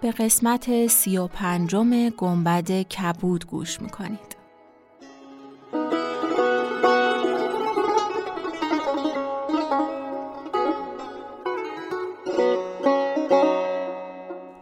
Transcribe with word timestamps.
به 0.00 0.10
قسمت 0.10 0.86
سی 0.86 1.18
و 1.18 1.26
پنجم 1.26 2.08
گنبد 2.08 2.82
کبود 2.82 3.46
گوش 3.46 3.80
می‌کنید 3.80 4.36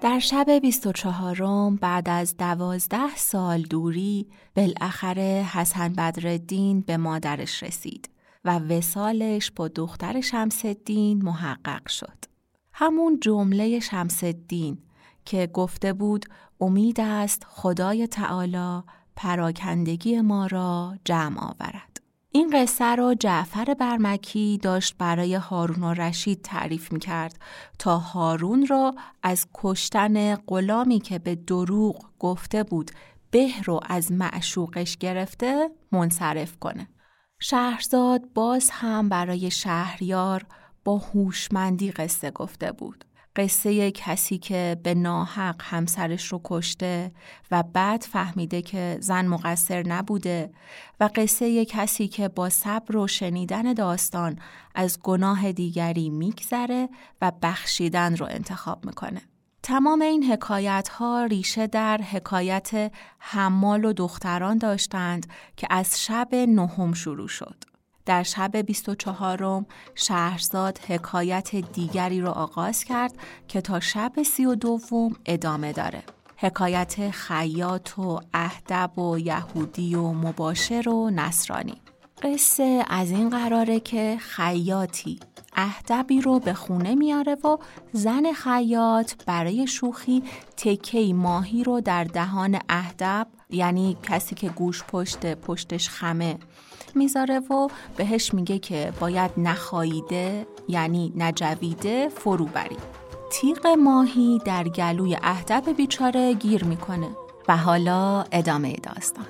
در 0.00 0.18
شب 0.18 0.50
24 0.62 1.70
بعد 1.80 2.08
از 2.08 2.36
دوازده 2.36 3.16
سال 3.16 3.62
دوری 3.62 4.26
بالاخره 4.56 5.46
حسن 5.52 5.92
بدرالدین 5.92 6.80
به 6.80 6.96
مادرش 6.96 7.62
رسید 7.62 8.10
و 8.44 8.58
وسالش 8.58 9.50
با 9.50 9.68
دختر 9.68 10.20
شمسدین 10.20 11.22
محقق 11.22 11.88
شد. 11.88 12.24
همون 12.72 13.20
جمله 13.20 13.80
شمسدین 13.80 14.78
که 15.24 15.46
گفته 15.46 15.92
بود 15.92 16.26
امید 16.60 17.00
است 17.00 17.46
خدای 17.48 18.06
تعالی 18.06 18.82
پراکندگی 19.16 20.20
ما 20.20 20.46
را 20.46 20.94
جمع 21.04 21.40
آورد. 21.40 21.92
این 22.34 22.50
قصه 22.52 22.94
را 22.94 23.14
جعفر 23.14 23.74
برمکی 23.74 24.58
داشت 24.62 24.94
برای 24.98 25.34
هارون 25.34 25.84
و 25.84 25.94
رشید 25.94 26.42
تعریف 26.42 26.92
می 26.92 26.98
کرد 26.98 27.38
تا 27.78 27.98
هارون 27.98 28.66
را 28.66 28.94
از 29.22 29.46
کشتن 29.54 30.34
غلامی 30.34 31.00
که 31.00 31.18
به 31.18 31.34
دروغ 31.34 32.04
گفته 32.18 32.62
بود 32.62 32.90
به 33.30 33.48
رو 33.64 33.80
از 33.86 34.12
معشوقش 34.12 34.96
گرفته 34.96 35.70
منصرف 35.92 36.58
کنه. 36.58 36.88
شهرزاد 37.38 38.32
باز 38.34 38.70
هم 38.70 39.08
برای 39.08 39.50
شهریار 39.50 40.46
با 40.84 40.98
هوشمندی 40.98 41.90
قصه 41.90 42.30
گفته 42.30 42.72
بود. 42.72 43.04
قصه 43.36 43.90
کسی 43.90 44.38
که 44.38 44.80
به 44.82 44.94
ناحق 44.94 45.62
همسرش 45.62 46.26
رو 46.26 46.40
کشته 46.44 47.12
و 47.50 47.62
بعد 47.62 48.02
فهمیده 48.02 48.62
که 48.62 48.96
زن 49.00 49.26
مقصر 49.26 49.88
نبوده 49.88 50.52
و 51.00 51.10
قصه 51.14 51.64
کسی 51.64 52.08
که 52.08 52.28
با 52.28 52.48
صبر 52.48 52.96
و 52.96 53.06
شنیدن 53.06 53.72
داستان 53.72 54.38
از 54.74 55.00
گناه 55.02 55.52
دیگری 55.52 56.10
میگذره 56.10 56.88
و 57.22 57.32
بخشیدن 57.42 58.16
رو 58.16 58.26
انتخاب 58.26 58.84
می‌کنه. 58.86 59.22
تمام 59.62 60.02
این 60.02 60.24
حکایت 60.24 60.88
ها 60.88 61.24
ریشه 61.24 61.66
در 61.66 61.98
حکایت 61.98 62.92
حمال 63.18 63.84
و 63.84 63.92
دختران 63.92 64.58
داشتند 64.58 65.26
که 65.56 65.66
از 65.70 66.02
شب 66.04 66.34
نهم 66.34 66.92
شروع 66.92 67.28
شد. 67.28 67.71
در 68.06 68.22
شب 68.22 68.56
24 68.56 69.64
شهرزاد 69.94 70.78
حکایت 70.78 71.56
دیگری 71.56 72.20
را 72.20 72.32
آغاز 72.32 72.84
کرد 72.84 73.14
که 73.48 73.60
تا 73.60 73.80
شب 73.80 74.12
سی 74.22 74.46
و 74.46 74.54
دوم 74.54 75.16
ادامه 75.26 75.72
داره. 75.72 76.02
حکایت 76.36 77.10
خیاط 77.10 77.98
و 77.98 78.20
اهدب 78.34 78.98
و 78.98 79.18
یهودی 79.18 79.94
و 79.94 80.12
مباشر 80.12 80.88
و 80.88 81.10
نصرانی. 81.10 81.80
قصه 82.22 82.84
از 82.88 83.10
این 83.10 83.30
قراره 83.30 83.80
که 83.80 84.16
خیاطی 84.20 85.20
اهدبی 85.56 86.20
رو 86.20 86.38
به 86.38 86.54
خونه 86.54 86.94
میاره 86.94 87.34
و 87.34 87.56
زن 87.92 88.32
خیاط 88.32 89.12
برای 89.26 89.66
شوخی 89.66 90.22
تکی 90.56 91.12
ماهی 91.12 91.64
رو 91.64 91.80
در 91.80 92.04
دهان 92.04 92.58
اهدب 92.68 93.26
یعنی 93.50 93.96
کسی 94.02 94.34
که 94.34 94.48
گوش 94.48 94.84
پشت 94.84 95.34
پشتش 95.34 95.88
خمه 95.88 96.38
می‌ذاره 96.96 97.38
و 97.40 97.68
بهش 97.96 98.34
میگه 98.34 98.58
که 98.58 98.92
باید 99.00 99.30
نخاییده 99.36 100.46
یعنی 100.68 101.12
نجویده 101.16 102.08
فرو 102.08 102.44
بری. 102.44 102.76
تیغ 103.30 103.66
ماهی 103.66 104.40
در 104.44 104.68
گلوی 104.68 105.16
اهدب 105.22 105.76
بیچاره 105.76 106.34
گیر 106.34 106.64
می‌کنه 106.64 107.08
و 107.48 107.56
حالا 107.56 108.24
ادامه 108.32 108.72
داستان. 108.72 109.26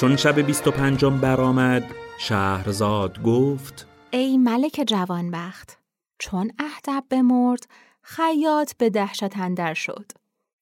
چون 0.00 0.16
شب 0.16 0.40
بیست 0.40 0.66
و 0.66 0.70
پنجم 0.70 1.18
برآمد 1.18 1.84
شهرزاد 2.18 3.22
گفت 3.22 3.86
ای 4.10 4.38
ملک 4.38 4.84
جوانبخت 4.86 5.78
چون 6.18 6.50
اهدب 6.58 7.04
بمرد 7.10 7.66
خیاط 8.02 8.72
به 8.78 8.90
دهشت 8.90 9.36
اندر 9.36 9.74
شد. 9.74 10.12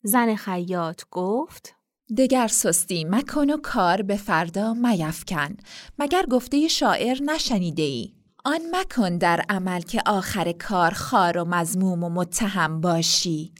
زن 0.03 0.34
خیاط 0.34 1.03
گفت 1.10 1.75
دگر 2.19 2.47
سستی 2.47 3.04
مکن 3.04 3.50
و 3.50 3.56
کار 3.56 4.03
به 4.03 4.16
فردا 4.16 4.75
میفکن 4.75 5.56
مگر 5.98 6.27
گفته 6.31 6.69
شاعر 6.69 7.22
نشنیده 7.22 7.82
ای؟ 7.82 8.12
آن 8.44 8.60
مکن 8.72 9.19
در 9.19 9.44
عمل 9.48 9.81
که 9.81 10.03
آخر 10.06 10.53
کار 10.53 10.91
خار 10.91 11.38
و 11.38 11.44
مزموم 11.44 12.04
و 12.04 12.09
متهم 12.09 12.81
باشی. 12.81 13.53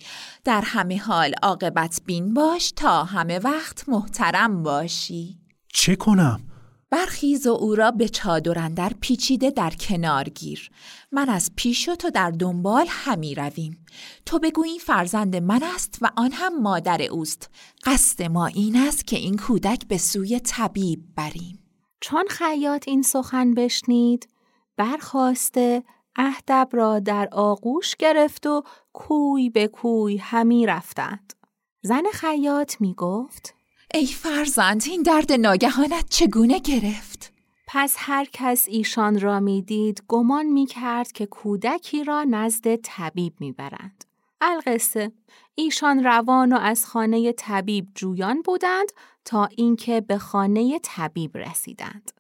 در 0.45 0.63
همه 0.65 0.99
حال 0.99 1.35
عاقبت 1.43 2.01
بین 2.07 2.35
باش 2.35 2.73
تا 2.77 3.05
همه 3.05 3.39
وقت 3.39 3.89
محترم 3.89 4.63
باشی. 4.63 5.48
چه 5.81 5.97
کنم؟ 5.97 6.41
برخیز 6.91 7.47
و 7.47 7.51
او 7.51 7.75
را 7.75 7.91
به 7.91 8.09
چادرندر 8.09 8.93
پیچیده 9.01 9.51
در 9.51 9.71
کنار 9.71 10.25
گیر. 10.25 10.71
من 11.13 11.29
از 11.29 11.51
پیش 11.57 11.89
و 11.89 11.95
تو 11.95 12.11
در 12.11 12.31
دنبال 12.31 12.87
همی 12.89 13.35
رویم. 13.35 13.87
تو 14.27 14.39
بگو 14.39 14.63
این 14.63 14.79
فرزند 14.79 15.37
من 15.37 15.63
است 15.63 15.99
و 16.01 16.11
آن 16.17 16.33
هم 16.33 16.63
مادر 16.63 17.03
اوست. 17.03 17.51
قصد 17.85 18.23
ما 18.23 18.47
این 18.47 18.77
است 18.77 19.07
که 19.07 19.17
این 19.17 19.37
کودک 19.37 19.87
به 19.89 19.99
سوی 19.99 20.41
طبیب 20.41 21.01
بریم. 21.17 21.59
چون 22.01 22.25
خیاط 22.31 22.89
این 22.89 23.03
سخن 23.03 23.55
بشنید 23.55 24.29
برخواسته 24.77 25.83
اهدب 26.17 26.69
را 26.73 26.99
در 26.99 27.29
آغوش 27.33 27.97
گرفت 27.97 28.47
و 28.47 28.63
کوی 28.93 29.51
به 29.51 29.69
کوی 29.69 30.17
همی 30.17 30.67
رفتند. 30.67 31.33
زن 31.83 32.03
خیاط 32.13 32.81
می 32.81 32.95
گفت 32.95 33.58
ای 33.95 34.07
فرزند 34.07 34.83
این 34.87 35.03
درد 35.03 35.33
ناگهانت 35.33 36.09
چگونه 36.11 36.59
گرفت؟ 36.59 37.33
پس 37.67 37.95
هر 37.99 38.27
کس 38.33 38.67
ایشان 38.69 39.21
را 39.21 39.41
می‌دید 39.41 40.03
گمان 40.09 40.47
می 40.47 40.67
کرد 40.67 41.13
که 41.13 41.27
کودکی 41.27 42.05
را 42.05 42.25
نزد 42.25 42.77
طبیب 42.77 43.33
می‌برند. 43.41 44.05
القصه 44.41 45.13
ایشان 45.55 46.05
روان 46.05 46.53
و 46.53 46.59
از 46.59 46.87
خانه 46.87 47.33
طبیب 47.33 47.89
جویان 47.95 48.43
بودند 48.43 48.93
تا 49.25 49.49
اینکه 49.57 50.01
به 50.01 50.19
خانه 50.19 50.79
طبیب 50.83 51.37
رسیدند. 51.37 52.13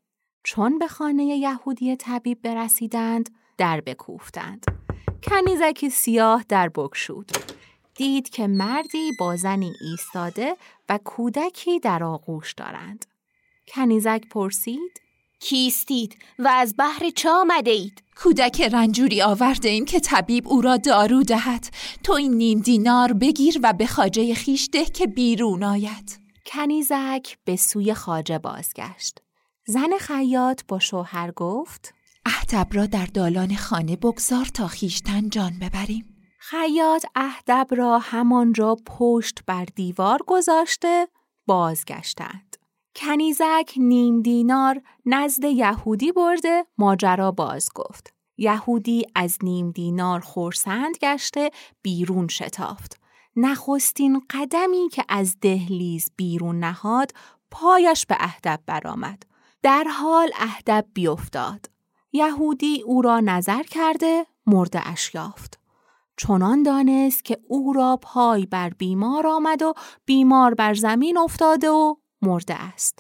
چون 0.44 0.78
به 0.78 0.88
خانه 0.88 1.24
یهودی 1.24 1.96
طبیب 1.96 2.42
برسیدند 2.42 3.30
در 3.59 3.80
بکوفتند. 3.80 4.64
کنیزکی 5.22 5.91
سیاه 5.91 6.44
در 6.48 6.68
بکشود. 6.68 7.32
دید 7.94 8.28
که 8.28 8.47
مردی 8.47 9.12
با 9.21 9.36
زنی 9.36 9.72
ایستاده 9.80 10.56
و 10.88 10.98
کودکی 11.04 11.80
در 11.80 12.04
آغوش 12.04 12.52
دارند. 12.52 13.04
کنیزک 13.68 14.22
پرسید 14.30 15.00
کیستید 15.40 16.16
و 16.38 16.48
از 16.48 16.74
بحر 16.78 17.10
چه 17.10 17.30
آمده 17.30 17.70
اید؟ 17.70 18.02
کودک 18.16 18.60
رنجوری 18.60 19.22
آورده 19.22 19.68
ایم 19.68 19.84
که 19.84 20.00
طبیب 20.00 20.48
او 20.48 20.60
را 20.60 20.76
دارو 20.76 21.22
دهد 21.22 21.66
تو 22.02 22.12
این 22.12 22.34
نیم 22.34 22.60
دینار 22.60 23.12
بگیر 23.12 23.60
و 23.62 23.72
به 23.72 23.86
خاجه 23.86 24.34
خیش 24.34 24.68
ده 24.72 24.84
که 24.84 25.06
بیرون 25.06 25.64
آید 25.64 26.20
کنیزک 26.46 27.36
به 27.44 27.56
سوی 27.56 27.94
خاجه 27.94 28.38
بازگشت 28.38 29.18
زن 29.66 29.98
خیاط 30.00 30.62
با 30.68 30.78
شوهر 30.78 31.30
گفت 31.30 31.94
اهدب 32.26 32.66
را 32.72 32.86
در 32.86 33.06
دالان 33.06 33.56
خانه 33.56 33.96
بگذار 33.96 34.44
تا 34.44 34.66
خیشتن 34.66 35.28
جان 35.28 35.58
ببریم 35.58 36.17
خیاط 36.50 37.06
اهدب 37.15 37.66
را 37.71 37.98
همانجا 37.98 38.77
پشت 38.86 39.39
بر 39.47 39.65
دیوار 39.65 40.21
گذاشته 40.27 41.09
بازگشتند. 41.47 42.56
کنیزک 42.97 43.72
نیم 43.77 44.22
دینار 44.22 44.83
نزد 45.06 45.45
یهودی 45.45 46.12
برده 46.12 46.66
ماجرا 46.78 47.30
باز 47.30 47.68
گفت. 47.74 48.15
یهودی 48.36 49.06
از 49.15 49.39
نیم 49.42 49.71
دینار 49.71 50.21
خورسند 50.21 50.97
گشته 51.03 51.50
بیرون 51.83 52.28
شتافت. 52.28 53.00
نخستین 53.36 54.22
قدمی 54.30 54.89
که 54.92 55.04
از 55.09 55.36
دهلیز 55.41 56.10
بیرون 56.16 56.59
نهاد 56.59 57.12
پایش 57.50 58.06
به 58.06 58.16
اهدب 58.21 58.60
برآمد. 58.66 59.22
در 59.62 59.84
حال 59.84 60.30
اهدب 60.39 60.86
بیفتاد. 60.95 61.71
یهودی 62.12 62.83
او 62.83 63.03
را 63.03 63.21
نظر 63.21 63.62
کرده 63.62 64.27
مرده 64.47 64.89
اش 64.89 65.15
یافت. 65.15 65.58
چنان 66.18 66.62
دانست 66.62 67.24
که 67.24 67.38
او 67.48 67.72
را 67.72 67.98
پای 68.03 68.47
بر 68.47 68.70
بیمار 68.70 69.26
آمد 69.26 69.62
و 69.62 69.74
بیمار 70.04 70.54
بر 70.54 70.74
زمین 70.74 71.18
افتاده 71.18 71.70
و 71.70 71.94
مرده 72.22 72.54
است. 72.54 72.98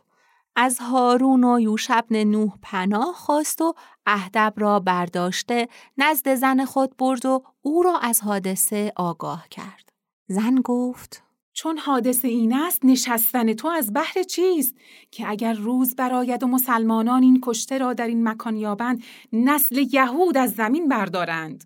از 0.56 0.78
هارون 0.78 1.44
و 1.44 1.60
یوشبن 1.60 2.24
نوح 2.24 2.52
پناه 2.62 3.14
خواست 3.14 3.60
و 3.60 3.74
اهدب 4.06 4.52
را 4.56 4.80
برداشته 4.80 5.68
نزد 5.98 6.34
زن 6.34 6.64
خود 6.64 6.96
برد 6.96 7.26
و 7.26 7.42
او 7.62 7.82
را 7.82 7.98
از 7.98 8.20
حادثه 8.20 8.92
آگاه 8.96 9.48
کرد. 9.48 9.92
زن 10.28 10.54
گفت 10.54 11.22
چون 11.52 11.78
حادثه 11.78 12.28
این 12.28 12.52
است 12.52 12.84
نشستن 12.84 13.52
تو 13.52 13.68
از 13.68 13.92
بحر 13.92 14.22
چیست 14.22 14.74
که 15.10 15.30
اگر 15.30 15.52
روز 15.52 15.96
براید 15.96 16.42
و 16.42 16.46
مسلمانان 16.46 17.22
این 17.22 17.40
کشته 17.42 17.78
را 17.78 17.92
در 17.92 18.06
این 18.06 18.28
مکان 18.28 18.56
یابند 18.56 19.02
نسل 19.32 19.86
یهود 19.92 20.36
از 20.36 20.52
زمین 20.52 20.88
بردارند 20.88 21.64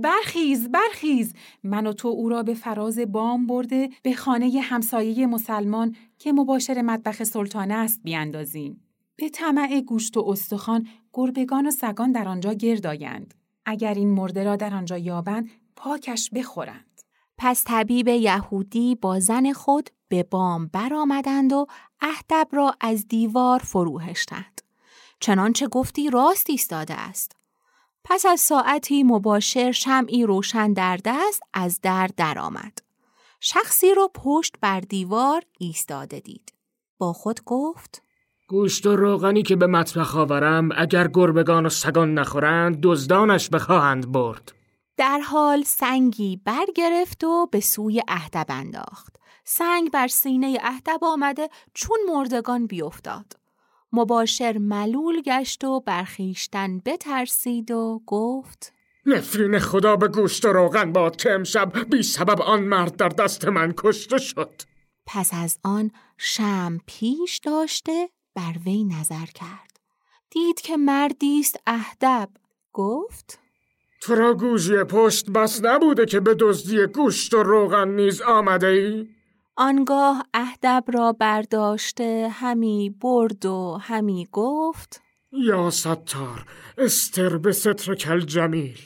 برخیز 0.00 0.68
برخیز 0.68 1.34
من 1.62 1.86
و 1.86 1.92
تو 1.92 2.08
او 2.08 2.28
را 2.28 2.42
به 2.42 2.54
فراز 2.54 2.98
بام 2.98 3.46
برده 3.46 3.88
به 4.02 4.12
خانه 4.12 4.60
همسایه 4.62 5.26
مسلمان 5.26 5.96
که 6.18 6.32
مباشر 6.32 6.82
مطبخ 6.82 7.24
سلطانه 7.24 7.74
است 7.74 8.00
بیاندازیم 8.04 8.84
به 9.16 9.28
طمع 9.28 9.80
گوشت 9.80 10.16
و 10.16 10.24
استخوان 10.28 10.86
گربگان 11.12 11.66
و 11.66 11.70
سگان 11.70 12.12
در 12.12 12.28
آنجا 12.28 12.52
گردایند 12.52 13.34
اگر 13.66 13.94
این 13.94 14.08
مرده 14.08 14.44
را 14.44 14.56
در 14.56 14.74
آنجا 14.74 14.98
یابند 14.98 15.50
پاکش 15.76 16.30
بخورند 16.30 17.02
پس 17.38 17.64
طبیب 17.66 18.08
یهودی 18.08 18.94
با 18.94 19.20
زن 19.20 19.52
خود 19.52 19.90
به 20.08 20.22
بام 20.22 20.66
برآمدند 20.66 21.52
و 21.52 21.66
اهدب 22.00 22.48
را 22.52 22.74
از 22.80 23.08
دیوار 23.08 23.58
فروهشتند. 23.58 24.60
چنانچه 25.20 25.68
گفتی 25.68 26.10
راست 26.10 26.50
ایستاده 26.50 26.94
است. 26.94 27.37
پس 28.04 28.26
از 28.26 28.40
ساعتی 28.40 29.02
مباشر 29.02 29.72
شمعی 29.72 30.26
روشن 30.26 30.72
در 30.72 30.98
دست 31.04 31.42
از 31.54 31.80
در 31.80 32.10
درآمد. 32.16 32.78
شخصی 33.40 33.94
را 33.94 34.10
پشت 34.14 34.54
بر 34.60 34.80
دیوار 34.80 35.42
ایستاده 35.58 36.20
دید. 36.20 36.52
با 36.98 37.12
خود 37.12 37.44
گفت 37.44 38.02
گوشت 38.48 38.86
و 38.86 38.96
روغنی 38.96 39.42
که 39.42 39.56
به 39.56 39.66
مطبخ 39.66 40.16
آورم 40.16 40.68
اگر 40.76 41.08
گربگان 41.08 41.66
و 41.66 41.68
سگان 41.68 42.14
نخورند 42.14 42.78
دزدانش 42.82 43.48
بخواهند 43.48 44.12
برد. 44.12 44.52
در 44.96 45.18
حال 45.18 45.62
سنگی 45.62 46.40
برگرفت 46.44 47.24
و 47.24 47.46
به 47.46 47.60
سوی 47.60 48.02
اهدب 48.08 48.46
انداخت. 48.48 49.16
سنگ 49.44 49.90
بر 49.90 50.08
سینه 50.08 50.58
اهدب 50.62 50.98
آمده 51.02 51.48
چون 51.74 51.98
مردگان 52.08 52.66
بیفتاد. 52.66 53.36
مباشر 53.92 54.58
ملول 54.58 55.22
گشت 55.22 55.64
و 55.64 55.80
برخیشتن 55.80 56.78
بترسید 56.78 57.70
و 57.70 58.02
گفت 58.06 58.72
نفرین 59.06 59.58
خدا 59.58 59.96
به 59.96 60.08
گوشت 60.08 60.44
و 60.44 60.52
روغن 60.52 60.92
باد 60.92 61.16
که 61.16 61.32
امشب 61.32 61.90
بی 61.90 62.02
سبب 62.02 62.40
آن 62.40 62.60
مرد 62.62 62.96
در 62.96 63.08
دست 63.08 63.44
من 63.44 63.74
کشته 63.76 64.18
شد. 64.18 64.62
پس 65.06 65.30
از 65.32 65.58
آن 65.64 65.90
شم 66.16 66.78
پیش 66.86 67.38
داشته 67.38 68.08
بر 68.34 68.54
وی 68.66 68.84
نظر 68.84 69.26
کرد. 69.34 69.80
دید 70.30 70.60
که 70.60 70.76
مردی 70.76 71.40
است 71.40 71.60
اهدب 71.66 72.28
گفت 72.72 73.38
تو 74.00 74.14
را 74.14 74.34
گوژی 74.34 74.84
پشت 74.84 75.30
بس 75.30 75.64
نبوده 75.64 76.06
که 76.06 76.20
به 76.20 76.34
دزدی 76.34 76.86
گوشت 76.86 77.34
و 77.34 77.42
روغن 77.42 77.88
نیز 77.88 78.22
آمده 78.22 78.66
ای؟ 78.66 79.08
آنگاه 79.60 80.26
اهدب 80.34 80.84
را 80.86 81.12
برداشته 81.12 82.28
همی 82.32 82.90
برد 83.00 83.46
و 83.46 83.78
همی 83.82 84.28
گفت 84.32 85.02
یا 85.32 85.70
ستار 85.70 86.46
استر 86.78 87.38
به 87.38 87.52
ستر 87.52 87.94
کل 87.94 88.20
جمیل. 88.20 88.78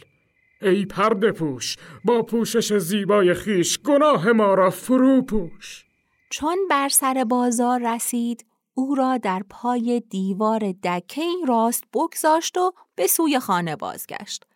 ای 0.63 0.87
پرده 0.87 1.33
پوش 1.33 1.77
با 2.05 2.23
پوشش 2.23 2.73
زیبای 2.79 3.35
خیش 3.35 3.79
گناه 3.79 4.33
ما 4.33 4.55
را 4.55 4.71
فرو 4.71 5.23
پوش. 5.23 5.85
چون 6.31 6.59
بر 6.71 6.89
سر 6.89 7.25
بازار 7.29 7.95
رسید 7.95 8.47
او 8.75 8.95
را 8.95 9.19
در 9.19 9.43
پای 9.51 10.03
دیوار 10.11 10.73
دکه 10.85 11.23
راست 11.49 11.85
بگذاشت 11.95 12.59
و 12.59 12.73
به 12.95 13.07
سوی 13.07 13.39
خانه 13.39 13.77
بازگشت. 13.77 14.47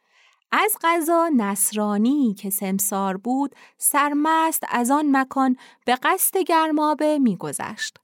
از 0.59 0.77
غذا 0.83 1.31
نصرانی 1.37 2.35
که 2.39 2.51
سمسار 2.51 3.17
بود 3.17 3.55
سرمست 3.79 4.65
از 4.69 4.91
آن 4.91 5.17
مکان 5.17 5.57
به 5.85 5.97
قصد 6.03 6.39
گرمابه 6.39 7.19
میگذشت. 7.19 7.99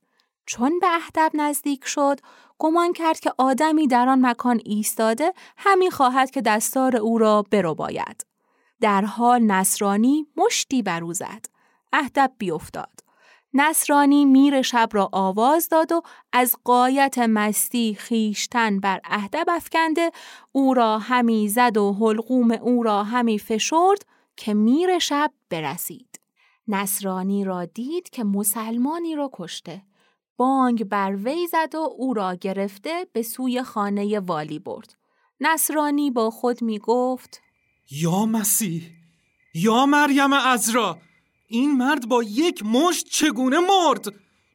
چون 0.46 0.78
به 0.78 0.86
اهدب 0.94 1.30
نزدیک 1.34 1.84
شد 1.84 2.20
گمان 2.58 2.92
کرد 2.92 3.20
که 3.20 3.32
آدمی 3.38 3.86
در 3.86 4.08
آن 4.08 4.26
مکان 4.26 4.60
ایستاده 4.64 5.32
همی 5.56 5.90
خواهد 5.90 6.30
که 6.30 6.40
دستار 6.40 6.96
او 6.96 7.18
را 7.18 7.42
برو 7.50 7.74
باید. 7.74 8.26
در 8.80 9.04
حال 9.04 9.42
نصرانی 9.42 10.26
مشتی 10.36 10.82
بر 10.82 11.12
زد. 11.12 11.46
اهدب 11.92 12.32
بیافتاد. 12.38 13.00
نصرانی 13.54 14.24
میر 14.24 14.62
شب 14.62 14.88
را 14.92 15.08
آواز 15.12 15.68
داد 15.68 15.92
و 15.92 16.02
از 16.32 16.56
قایت 16.64 17.18
مستی 17.18 17.94
خیشتن 17.94 18.80
بر 18.80 19.00
اهدب 19.04 19.46
افکنده 19.48 20.10
او 20.52 20.74
را 20.74 20.98
همی 20.98 21.48
زد 21.48 21.76
و 21.76 21.92
حلقوم 21.92 22.50
او 22.50 22.82
را 22.82 23.04
همی 23.04 23.38
فشرد 23.38 24.06
که 24.36 24.54
میر 24.54 24.98
شب 24.98 25.32
برسید. 25.50 26.20
نصرانی 26.68 27.44
را 27.44 27.64
دید 27.64 28.10
که 28.10 28.24
مسلمانی 28.24 29.14
را 29.14 29.30
کشته. 29.32 29.82
بانگ 30.36 30.84
بر 30.84 31.16
وی 31.16 31.46
زد 31.46 31.74
و 31.74 31.94
او 31.96 32.14
را 32.14 32.34
گرفته 32.34 33.06
به 33.12 33.22
سوی 33.22 33.62
خانه 33.62 34.20
والی 34.20 34.58
برد. 34.58 34.94
نصرانی 35.40 36.10
با 36.10 36.30
خود 36.30 36.62
می 36.62 36.78
گفت 36.78 37.40
یا 37.90 38.26
مسیح 38.26 38.82
یا 39.54 39.86
مریم 39.86 40.32
ازرا 40.32 40.98
این 41.52 41.76
مرد 41.76 42.08
با 42.08 42.22
یک 42.22 42.62
مشت 42.66 43.06
چگونه 43.06 43.58
مرد؟ 43.58 44.04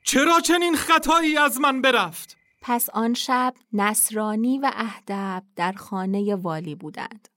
چرا 0.04 0.40
چنین 0.40 0.76
خطایی 0.76 1.38
از 1.38 1.60
من 1.60 1.82
برفت؟ 1.82 2.38
پس 2.62 2.90
آن 2.90 3.14
شب 3.14 3.54
نصرانی 3.74 4.60
و 4.60 4.72
اهدب 4.74 5.44
در 5.56 5.72
خانه 5.72 6.36
والی 6.36 6.76
بودند. 6.76 7.28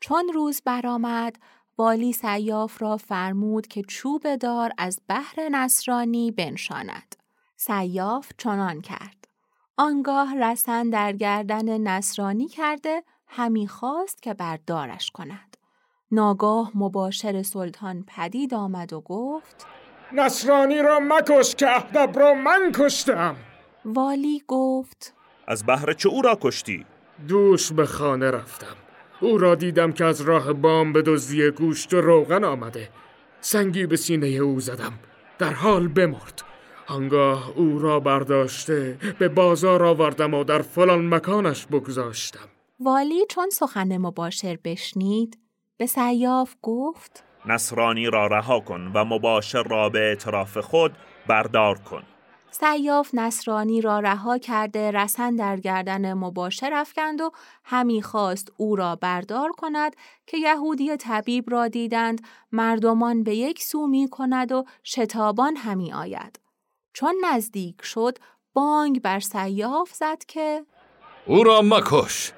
چون 0.00 0.30
روز 0.34 0.62
برآمد 0.64 1.36
والی 1.78 2.12
سیاف 2.12 2.82
را 2.82 2.96
فرمود 2.96 3.66
که 3.66 3.82
چوب 3.82 4.36
دار 4.36 4.70
از 4.78 5.00
بحر 5.08 5.48
نصرانی 5.50 6.30
بنشاند. 6.30 7.16
سیاف 7.56 8.32
چنان 8.38 8.80
کرد. 8.80 9.28
آنگاه 9.76 10.34
رسن 10.38 10.90
در 10.90 11.12
گردن 11.12 11.78
نصرانی 11.78 12.48
کرده 12.48 13.02
همی 13.26 13.68
خواست 13.68 14.22
که 14.22 14.34
بردارش 14.34 15.10
کند. 15.10 15.53
ناگاه 16.10 16.70
مباشر 16.74 17.42
سلطان 17.42 18.04
پدید 18.08 18.54
آمد 18.54 18.92
و 18.92 19.00
گفت 19.00 19.66
نصرانی 20.12 20.82
را 20.82 21.00
مکش 21.02 21.54
که 21.54 21.76
اهدب 21.76 22.18
را 22.18 22.34
من 22.34 22.72
کشتم. 22.74 23.36
والی 23.84 24.42
گفت 24.48 25.14
از 25.46 25.66
بهر 25.66 25.92
چه 25.92 26.08
او 26.08 26.22
را 26.22 26.38
کشتی؟ 26.40 26.86
دوش 27.28 27.72
به 27.72 27.86
خانه 27.86 28.30
رفتم. 28.30 28.76
او 29.20 29.38
را 29.38 29.54
دیدم 29.54 29.92
که 29.92 30.04
از 30.04 30.20
راه 30.20 30.52
بام 30.52 30.92
به 30.92 31.02
دزدی 31.02 31.50
گوشت 31.50 31.94
و 31.94 32.00
روغن 32.00 32.44
آمده. 32.44 32.88
سنگی 33.40 33.86
به 33.86 33.96
سینه 33.96 34.26
او 34.26 34.60
زدم. 34.60 34.92
در 35.38 35.52
حال 35.52 35.88
بمرد. 35.88 36.42
آنگاه 36.88 37.52
او 37.56 37.78
را 37.78 38.00
برداشته 38.00 38.98
به 39.18 39.28
بازار 39.28 39.84
آوردم 39.84 40.34
و 40.34 40.44
در 40.44 40.62
فلان 40.62 41.14
مکانش 41.14 41.66
بگذاشتم. 41.66 42.48
والی 42.80 43.26
چون 43.30 43.50
سخن 43.50 43.96
مباشر 43.96 44.58
بشنید 44.64 45.38
به 45.76 45.86
سیاف 45.86 46.54
گفت 46.62 47.24
نصرانی 47.46 48.06
را 48.06 48.26
رها 48.26 48.60
کن 48.60 48.90
و 48.94 49.04
مباشر 49.04 49.62
را 49.62 49.88
به 49.88 49.98
اعتراف 49.98 50.58
خود 50.58 50.92
بردار 51.26 51.78
کن. 51.78 52.02
سیاف 52.50 53.10
نصرانی 53.14 53.80
را 53.80 54.00
رها 54.00 54.38
کرده 54.38 54.90
رسن 54.90 55.36
در 55.36 55.56
گردن 55.56 56.12
مباشر 56.12 56.72
افکند 56.74 57.20
و 57.20 57.30
همی 57.64 58.02
خواست 58.02 58.52
او 58.56 58.76
را 58.76 58.96
بردار 58.96 59.52
کند 59.52 59.96
که 60.26 60.36
یهودی 60.38 60.96
طبیب 60.96 61.50
را 61.50 61.68
دیدند. 61.68 62.20
مردمان 62.52 63.22
به 63.22 63.34
یک 63.34 63.62
سو 63.62 63.86
می 63.86 64.08
کند 64.10 64.52
و 64.52 64.64
شتابان 64.84 65.56
همی 65.56 65.92
آید. 65.92 66.40
چون 66.92 67.14
نزدیک 67.24 67.82
شد 67.82 68.18
بانگ 68.52 69.02
بر 69.02 69.20
سیاف 69.20 69.92
زد 69.92 70.24
که 70.28 70.66
او 71.26 71.44
را 71.44 71.62
مکش 71.62 72.32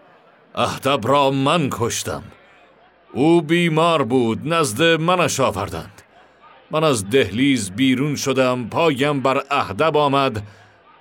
اهدب 0.55 1.09
را 1.09 1.31
من 1.31 1.69
کشتم. 1.73 2.23
او 3.17 3.43
بیمار 3.43 4.03
بود 4.03 4.39
نزد 4.45 4.83
منش 4.83 5.41
آوردند 5.41 6.03
من 6.71 6.85
از 6.85 7.11
دهلیز 7.11 7.71
بیرون 7.71 8.17
شدم 8.17 8.69
پایم 8.69 9.21
بر 9.21 9.43
اهدب 9.51 9.97
آمد 9.97 10.43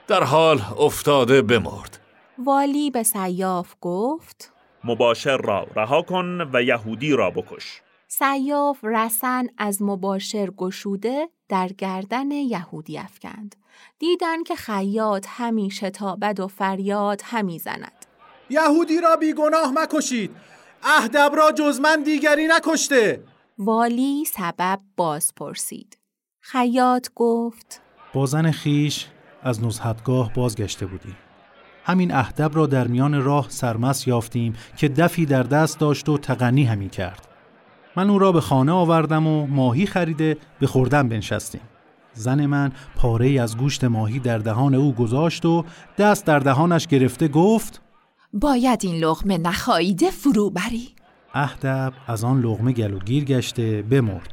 در 0.07 0.23
حال 0.23 0.61
افتاده 0.79 1.41
بمرد 1.41 1.99
والی 2.37 2.91
به 2.91 3.03
سیاف 3.03 3.75
گفت 3.81 4.53
مباشر 4.83 5.37
را 5.37 5.67
رها 5.75 6.01
کن 6.01 6.49
و 6.53 6.63
یهودی 6.63 7.11
را 7.11 7.31
بکش 7.31 7.81
سیاف 8.07 8.79
رسن 8.83 9.47
از 9.57 9.81
مباشر 9.81 10.49
گشوده 10.57 11.29
در 11.49 11.67
گردن 11.67 12.31
یهودی 12.31 12.97
افکند. 12.97 13.55
دیدن 13.99 14.43
که 14.43 14.55
خیاط 14.55 15.25
همی 15.29 15.71
شتابد 15.71 16.39
و 16.39 16.47
فریاد 16.47 17.21
همی 17.25 17.59
زند. 17.59 18.05
یهودی 18.49 19.01
را 19.01 19.15
بیگناه 19.15 19.71
مکشید. 19.75 20.35
اهدب 20.83 21.31
را 21.35 21.51
جز 21.51 21.79
من 21.79 22.03
دیگری 22.03 22.47
نکشته. 22.47 23.23
والی 23.57 24.25
سبب 24.25 24.79
باز 24.97 25.33
پرسید. 25.35 25.97
خیاط 26.41 27.07
گفت 27.15 27.81
با 28.13 28.25
زن 28.25 28.51
خیش 28.51 29.07
از 29.43 29.63
نزهتگاه 29.63 30.33
بازگشته 30.33 30.85
بودیم. 30.85 31.17
همین 31.83 32.13
اهدب 32.13 32.55
را 32.55 32.65
در 32.65 32.87
میان 32.87 33.23
راه 33.23 33.45
سرمس 33.49 34.07
یافتیم 34.07 34.55
که 34.77 34.89
دفی 34.89 35.25
در 35.25 35.43
دست 35.43 35.79
داشت 35.79 36.09
و 36.09 36.17
تغنی 36.17 36.63
همی 36.63 36.89
کرد. 36.89 37.27
من 37.95 38.09
او 38.09 38.19
را 38.19 38.31
به 38.31 38.41
خانه 38.41 38.71
آوردم 38.71 39.27
و 39.27 39.47
ماهی 39.47 39.85
خریده 39.85 40.37
به 40.59 40.67
خوردن 40.67 41.09
بنشستیم. 41.09 41.61
زن 42.13 42.45
من 42.45 42.71
پاره 42.95 43.41
از 43.41 43.57
گوشت 43.57 43.83
ماهی 43.83 44.19
در 44.19 44.37
دهان 44.37 44.75
او 44.75 44.93
گذاشت 44.93 45.45
و 45.45 45.65
دست 45.97 46.25
در 46.25 46.39
دهانش 46.39 46.87
گرفته 46.87 47.27
گفت 47.27 47.81
باید 48.35 48.79
این 48.83 48.95
لغمه 48.95 49.37
نخاییده 49.37 50.11
فرو 50.11 50.49
بری. 50.49 50.89
اهدب 51.33 51.93
از 52.07 52.23
آن 52.23 52.41
لغمه 52.41 52.71
گلوگیر 52.71 53.23
گشته 53.23 53.81
بمرد. 53.81 54.29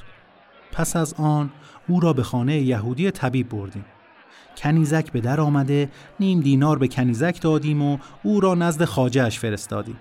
پس 0.73 0.97
از 0.97 1.15
آن 1.15 1.51
او 1.89 2.01
را 2.01 2.13
به 2.13 2.23
خانه 2.23 2.61
یهودی 2.61 3.11
طبیب 3.11 3.49
بردیم. 3.49 3.85
کنیزک 4.57 5.13
به 5.13 5.21
در 5.21 5.41
آمده 5.41 5.91
نیم 6.21 6.41
دینار 6.41 6.79
به 6.79 6.89
کنیزک 6.89 7.43
دادیم 7.43 7.83
و 7.83 7.99
او 8.23 8.41
را 8.41 8.55
نزد 8.55 8.85
خاجهش 8.85 9.39
فرستادیم. 9.39 9.99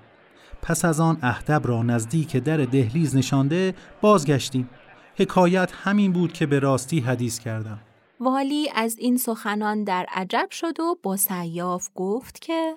پس 0.61 0.85
از 0.85 0.99
آن 0.99 1.17
اهدب 1.21 1.67
را 1.67 1.83
نزدیک 1.83 2.37
در 2.37 2.57
دهلیز 2.57 3.15
نشانده 3.15 3.73
بازگشتیم. 4.01 4.69
حکایت 5.15 5.71
همین 5.83 6.13
بود 6.13 6.33
که 6.33 6.45
به 6.45 6.59
راستی 6.59 6.99
حدیث 6.99 7.39
کردم. 7.39 7.79
والی 8.19 8.69
از 8.75 8.97
این 8.99 9.17
سخنان 9.17 9.83
در 9.83 10.05
عجب 10.13 10.47
شد 10.51 10.79
و 10.79 10.97
با 11.03 11.17
سیاف 11.17 11.89
گفت 11.95 12.41
که 12.41 12.75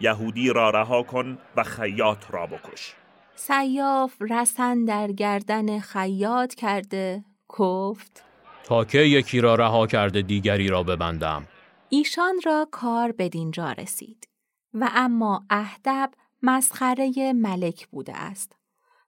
یهودی 0.00 0.48
را 0.48 0.70
رها 0.70 1.02
کن 1.02 1.38
و 1.56 1.62
خیاط 1.62 2.30
را 2.30 2.46
بکش. 2.46 2.94
سیاف 3.34 4.14
رسن 4.20 4.84
در 4.84 5.12
گردن 5.12 5.78
خیاط 5.78 6.54
کرده 6.54 7.24
گفت 7.48 8.24
تا 8.64 8.84
که 8.84 8.98
یکی 8.98 9.40
را 9.40 9.54
رها 9.54 9.86
کرده 9.86 10.22
دیگری 10.22 10.68
را 10.68 10.82
ببندم؟ 10.82 11.46
ایشان 11.88 12.40
را 12.44 12.68
کار 12.70 13.12
به 13.12 13.28
دینجا 13.28 13.72
رسید 13.72 14.28
و 14.74 14.90
اما 14.94 15.44
اهدب 15.50 16.10
مسخره 16.42 17.32
ملک 17.32 17.88
بوده 17.88 18.16
است. 18.16 18.52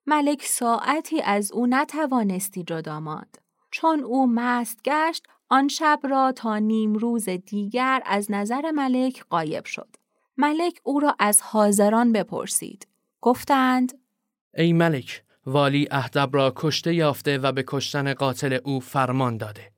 ملک 0.06 0.42
ساعتی 0.42 1.22
از 1.22 1.52
او 1.52 1.66
نتوانستی 1.66 2.62
جدا 2.62 3.00
ماند. 3.00 3.38
چون 3.70 4.00
او 4.00 4.26
مست 4.26 4.80
گشت 4.84 5.26
آن 5.48 5.68
شب 5.68 6.00
را 6.02 6.32
تا 6.32 6.58
نیم 6.58 6.94
روز 6.94 7.28
دیگر 7.28 8.02
از 8.06 8.30
نظر 8.30 8.70
ملک 8.70 9.24
قایب 9.30 9.64
شد. 9.64 9.96
ملک 10.40 10.80
او 10.82 11.00
را 11.00 11.16
از 11.18 11.42
حاضران 11.42 12.12
بپرسید. 12.12 12.86
گفتند 13.20 13.92
ای 14.54 14.72
ملک 14.72 15.22
والی 15.46 15.88
اهدب 15.90 16.30
را 16.32 16.52
کشته 16.56 16.94
یافته 16.94 17.38
و 17.38 17.52
به 17.52 17.64
کشتن 17.66 18.14
قاتل 18.14 18.58
او 18.64 18.80
فرمان 18.80 19.36
داده. 19.36 19.72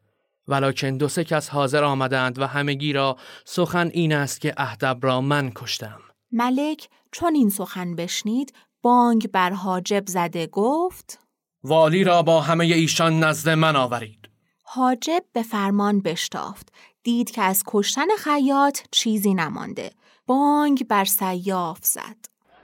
ولکن 0.48 0.96
دو 0.96 1.08
سه 1.08 1.24
کس 1.24 1.48
حاضر 1.48 1.84
آمدند 1.84 2.38
و 2.38 2.46
همگی 2.46 2.92
را 2.92 3.16
سخن 3.44 3.90
این 3.94 4.12
است 4.12 4.40
که 4.40 4.54
اهدب 4.56 4.98
را 5.02 5.20
من 5.20 5.52
کشتم. 5.54 6.00
ملک 6.32 6.88
چون 7.12 7.34
این 7.34 7.50
سخن 7.50 7.96
بشنید 7.96 8.52
بانگ 8.82 9.28
بر 9.28 9.50
حاجب 9.50 10.04
زده 10.06 10.46
گفت 10.46 11.18
والی 11.64 12.04
را 12.04 12.22
با 12.22 12.40
همه 12.40 12.64
ایشان 12.64 13.24
نزد 13.24 13.48
من 13.48 13.76
آورید. 13.76 14.28
حاجب 14.62 15.24
به 15.32 15.42
فرمان 15.42 16.00
بشتافت. 16.00 16.72
دید 17.02 17.30
که 17.30 17.42
از 17.42 17.62
کشتن 17.66 18.06
خیاط 18.18 18.78
چیزی 18.90 19.34
نمانده 19.34 19.90
بانگ 20.26 20.86
بر 20.86 21.04
سیاف 21.04 21.84
زد 21.84 22.16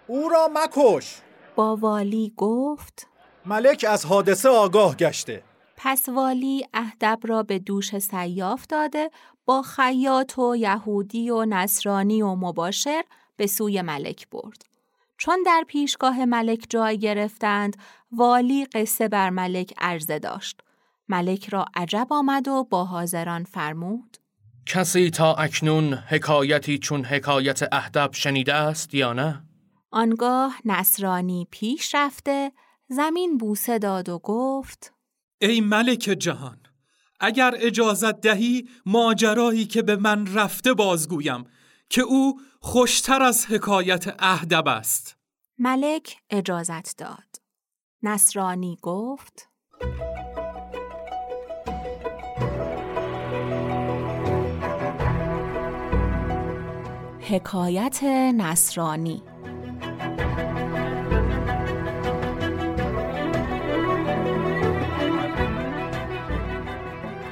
او 0.07 0.29
را 0.29 0.51
مکش 0.55 1.21
با 1.57 1.77
والی 1.77 2.33
گفت 2.37 3.09
ملک 3.47 3.87
از 3.89 4.05
حادثه 4.05 4.49
آگاه 4.49 4.97
گشته 4.97 5.43
پس 5.77 6.09
والی 6.09 6.67
اهدب 6.75 7.19
را 7.23 7.43
به 7.43 7.59
دوش 7.59 7.99
سیاف 7.99 8.67
داده 8.67 9.11
با 9.45 9.63
خیاط 9.63 10.39
و 10.39 10.57
یهودی 10.57 11.31
و 11.31 11.45
نصرانی 11.45 12.23
و 12.23 12.35
مباشر 12.35 13.05
به 13.37 13.47
سوی 13.47 13.83
ملک 13.83 14.29
برد. 14.29 14.65
چون 15.19 15.43
در 15.47 15.65
پیشگاه 15.69 16.25
ملک 16.25 16.67
جای 16.69 16.99
گرفتند، 16.99 17.77
والی 18.13 18.65
قصه 18.65 19.09
بر 19.09 19.31
ملک 19.31 19.75
عرضه 19.79 20.19
داشت. 20.19 20.61
ملک 21.09 21.49
را 21.49 21.65
عجب 21.75 22.07
آمد 22.11 22.49
و 22.49 22.65
با 22.65 22.85
حاضران 22.85 23.45
فرمود. 23.45 24.17
کسی 24.67 25.11
تا 25.11 25.35
اکنون 25.35 25.95
حکایتی 25.95 26.79
چون 26.79 27.05
حکایت 27.05 27.63
اهدب 27.73 28.11
شنیده 28.13 28.55
است 28.55 28.95
یا 28.95 29.13
نه؟ 29.13 29.43
آنگاه 29.91 30.57
نصرانی 30.65 31.49
پیش 31.51 31.95
رفته 31.95 32.53
زمین 32.89 33.39
بوسه 33.39 33.79
داد 33.79 34.09
و 34.09 34.19
گفت 34.19 34.93
ای 35.39 35.61
ملک 35.61 35.99
جهان 35.99 36.59
اگر 37.21 37.55
اجازت 37.57 38.21
دهی 38.21 38.69
ماجرایی 38.87 39.67
که 39.67 39.83
به 39.83 39.97
من 39.97 40.35
رفته 40.35 40.75
بازگویم 40.75 41.45
که 41.89 42.03
او 42.03 42.41
خوشتر 42.61 43.23
از 43.23 43.47
حکایت 43.47 44.15
اهدب 44.19 44.69
است 44.69 45.17
ملک 45.59 46.17
اجازت 46.31 46.97
داد 46.97 47.41
نصرانی 48.03 48.79
گفت 48.83 49.49
حکایت 57.29 58.03
نصرانی. 58.35 59.23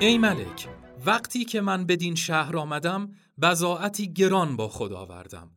ای 0.00 0.18
ملک 0.18 0.68
وقتی 1.06 1.44
که 1.44 1.60
من 1.60 1.86
بدین 1.86 2.14
شهر 2.14 2.56
آمدم 2.56 3.10
بزاعتی 3.42 4.12
گران 4.12 4.56
با 4.56 4.68
خود 4.68 4.92
آوردم. 4.92 5.50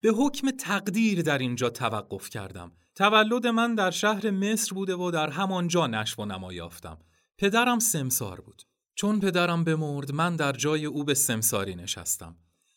به 0.00 0.08
حکم 0.08 0.50
تقدیر 0.50 1.22
در 1.22 1.38
اینجا 1.38 1.70
توقف 1.70 2.30
کردم. 2.30 2.72
تولد 2.94 3.46
من 3.46 3.74
در 3.74 3.90
شهر 3.90 4.30
مصر 4.30 4.74
بوده 4.74 4.96
و 4.96 5.10
در 5.10 5.30
همانجا 5.30 5.86
نشو 5.86 6.22
و 6.22 6.24
نما 6.24 6.52
یافتم. 6.52 6.98
پدرم 7.38 7.78
سمسار 7.78 8.40
بود. 8.40 8.62
چون 8.94 9.20
پدرم 9.20 9.64
بمرد 9.64 10.12
من 10.12 10.36
در 10.36 10.52
جای 10.52 10.86
او 10.86 11.04
به 11.04 11.14
سمساری 11.14 11.74
نشستم. 11.74 12.36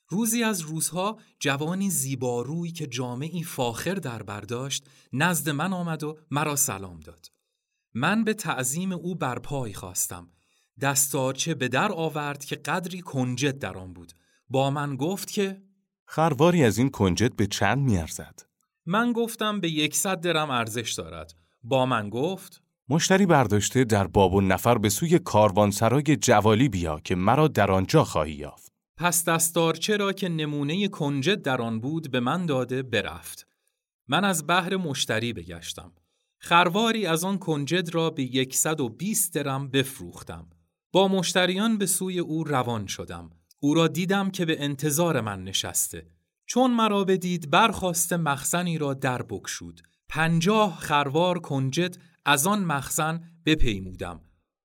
روزی 0.10 0.44
از 0.44 0.62
روزها 0.62 1.18
جوانی 1.40 1.90
زیباروی 1.90 2.72
که 2.72 2.88
جامعی 2.88 3.44
فاخر 3.44 3.96
در 3.96 4.24
برداشت 4.24 4.86
نزد 5.14 5.50
من 5.50 5.74
آمد 5.74 6.04
و 6.04 6.18
مرا 6.32 6.56
سلام 6.56 7.00
داد. 7.00 7.26
من 7.94 8.24
به 8.24 8.34
تعظیم 8.34 8.92
او 8.92 9.16
برپای 9.16 9.74
خواستم. 9.74 10.28
دستارچه 10.82 11.54
به 11.54 11.68
در 11.68 11.92
آورد 11.92 12.46
که 12.46 12.56
قدری 12.56 13.02
کنجد 13.02 13.60
در 13.60 13.78
آن 13.78 13.94
بود. 13.94 14.14
با 14.50 14.72
من 14.72 14.96
گفت 14.96 15.32
که 15.32 15.62
خرواری 16.06 16.64
از 16.64 16.78
این 16.78 16.90
کنجد 16.90 17.36
به 17.36 17.48
چند 17.48 17.78
میارزد؟ 17.78 18.42
من 18.86 19.14
گفتم 19.14 19.60
به 19.60 19.70
یکصد 19.70 20.22
درم 20.22 20.50
ارزش 20.50 20.94
دارد. 20.94 21.34
با 21.64 21.86
من 21.86 22.10
گفت 22.10 22.62
مشتری 22.90 23.26
برداشته 23.26 23.84
در 23.84 24.08
باب 24.08 24.34
و 24.34 24.42
نفر 24.42 24.78
به 24.78 24.90
سوی 24.90 25.20
کاروانسرای 25.20 26.16
جوالی 26.16 26.70
بیا 26.70 27.00
که 27.00 27.16
مرا 27.16 27.48
در 27.48 27.72
آنجا 27.72 28.04
خواهی 28.04 28.34
یافت. 28.34 28.69
پس 29.00 29.24
دستارچه 29.24 29.98
را 29.98 30.14
که 30.14 30.30
نمونه 30.30 30.88
کنجد 30.88 31.42
در 31.42 31.62
آن 31.62 31.80
بود 31.80 32.12
به 32.12 32.20
من 32.20 32.46
داده 32.46 32.84
برفت 32.84 33.48
من 34.08 34.26
از 34.26 34.48
بحر 34.48 34.76
مشتری 34.76 35.34
بگشتم 35.34 35.92
خرواری 36.38 37.06
از 37.06 37.24
آن 37.24 37.38
کنجد 37.38 37.96
را 37.96 38.10
به 38.10 38.24
یکصد 38.24 38.80
و 38.80 38.90
بیست 38.90 39.34
درم 39.34 39.70
بفروختم 39.70 40.48
با 40.92 41.08
مشتریان 41.08 41.78
به 41.78 41.86
سوی 41.86 42.20
او 42.20 42.44
روان 42.44 42.88
شدم. 42.88 43.30
او 43.60 43.74
را 43.74 43.88
دیدم 43.88 44.32
که 44.32 44.46
به 44.46 44.64
انتظار 44.64 45.22
من 45.22 45.44
نشسته. 45.44 46.08
چون 46.46 46.72
مرا 46.72 47.04
بدید 47.04 47.50
برخواست 47.50 48.14
مخزنی 48.14 48.78
را 48.78 48.94
در 48.94 49.22
بکشود. 49.22 49.82
پنجاه 50.10 50.78
خروار 50.78 51.40
کنجد 51.40 51.98
از 52.26 52.48
آن 52.48 52.64
مخزن 52.64 53.24
بپیمودم. 53.46 54.22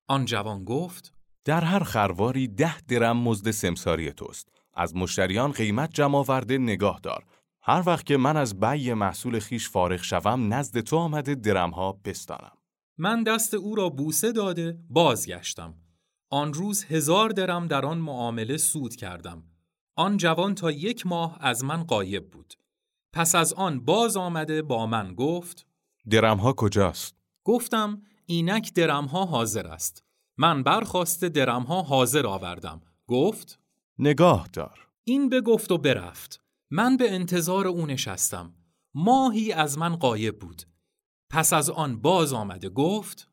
آن 0.07 0.25
جوان 0.25 0.65
گفت 0.65 1.14
در 1.45 1.65
هر 1.65 1.83
خرواری 1.83 2.49
ده 2.49 2.81
درم 2.81 3.17
مزد 3.17 3.51
سمساری 3.51 4.13
توست. 4.13 4.49
از 4.75 4.97
مشتریان 4.97 5.53
قیمت 5.53 5.91
جمع 5.95 6.19
آورده 6.19 6.59
نگاه 6.59 7.01
دار. 7.03 7.25
هر 7.63 7.83
وقت 7.87 8.07
که 8.07 8.17
من 8.17 8.37
از 8.37 8.61
بیع 8.61 8.95
محصول 8.95 9.39
خیش 9.39 9.69
فارغ 9.69 10.03
شوم 10.03 10.55
نزد 10.55 10.81
تو 10.81 10.97
آمده 10.97 11.35
درمها 11.35 11.93
بستانم. 12.05 12.53
من 12.99 13.23
دست 13.23 13.55
او 13.55 13.75
را 13.75 13.89
بوسه 13.89 14.33
داده 14.33 14.79
بازگشتم. 14.91 15.75
آن 16.31 16.53
روز 16.53 16.85
هزار 16.85 17.31
درم 17.31 17.67
در 17.67 17.87
آن 17.87 17.99
معامله 17.99 18.57
سود 18.57 18.97
کردم. 18.97 19.43
آن 19.97 20.17
جوان 20.17 20.55
تا 20.55 20.71
یک 20.71 21.07
ماه 21.07 21.39
از 21.41 21.65
من 21.65 21.83
قایب 21.85 22.31
بود. 22.31 22.55
پس 23.13 23.35
از 23.35 23.53
آن 23.53 23.81
باز 23.85 24.17
آمده 24.17 24.63
با 24.63 24.87
من 24.87 25.15
گفت 25.15 25.67
درمها 26.11 26.53
کجاست؟ 26.53 27.15
گفتم 27.45 28.03
اینک 28.27 28.73
درمها 28.75 29.25
حاضر 29.25 29.67
است. 29.67 30.05
من 30.37 30.63
برخواست 30.63 31.25
درمها 31.25 31.83
حاضر 31.83 32.27
آوردم. 32.27 32.83
گفت 33.07 33.59
نگاه 33.99 34.49
دار. 34.53 34.89
این 35.05 35.29
به 35.29 35.41
گفت 35.41 35.73
و 35.73 35.79
برفت. 35.79 36.41
من 36.71 36.97
به 36.97 37.15
انتظار 37.15 37.67
او 37.67 37.87
نشستم. 37.87 38.55
ماهی 38.95 39.53
از 39.53 39.79
من 39.79 39.97
قایب 39.97 40.39
بود. 40.39 40.63
پس 41.31 41.53
از 41.53 41.71
آن 41.71 42.01
باز 42.01 42.33
آمده 42.33 42.69
گفت 42.69 43.29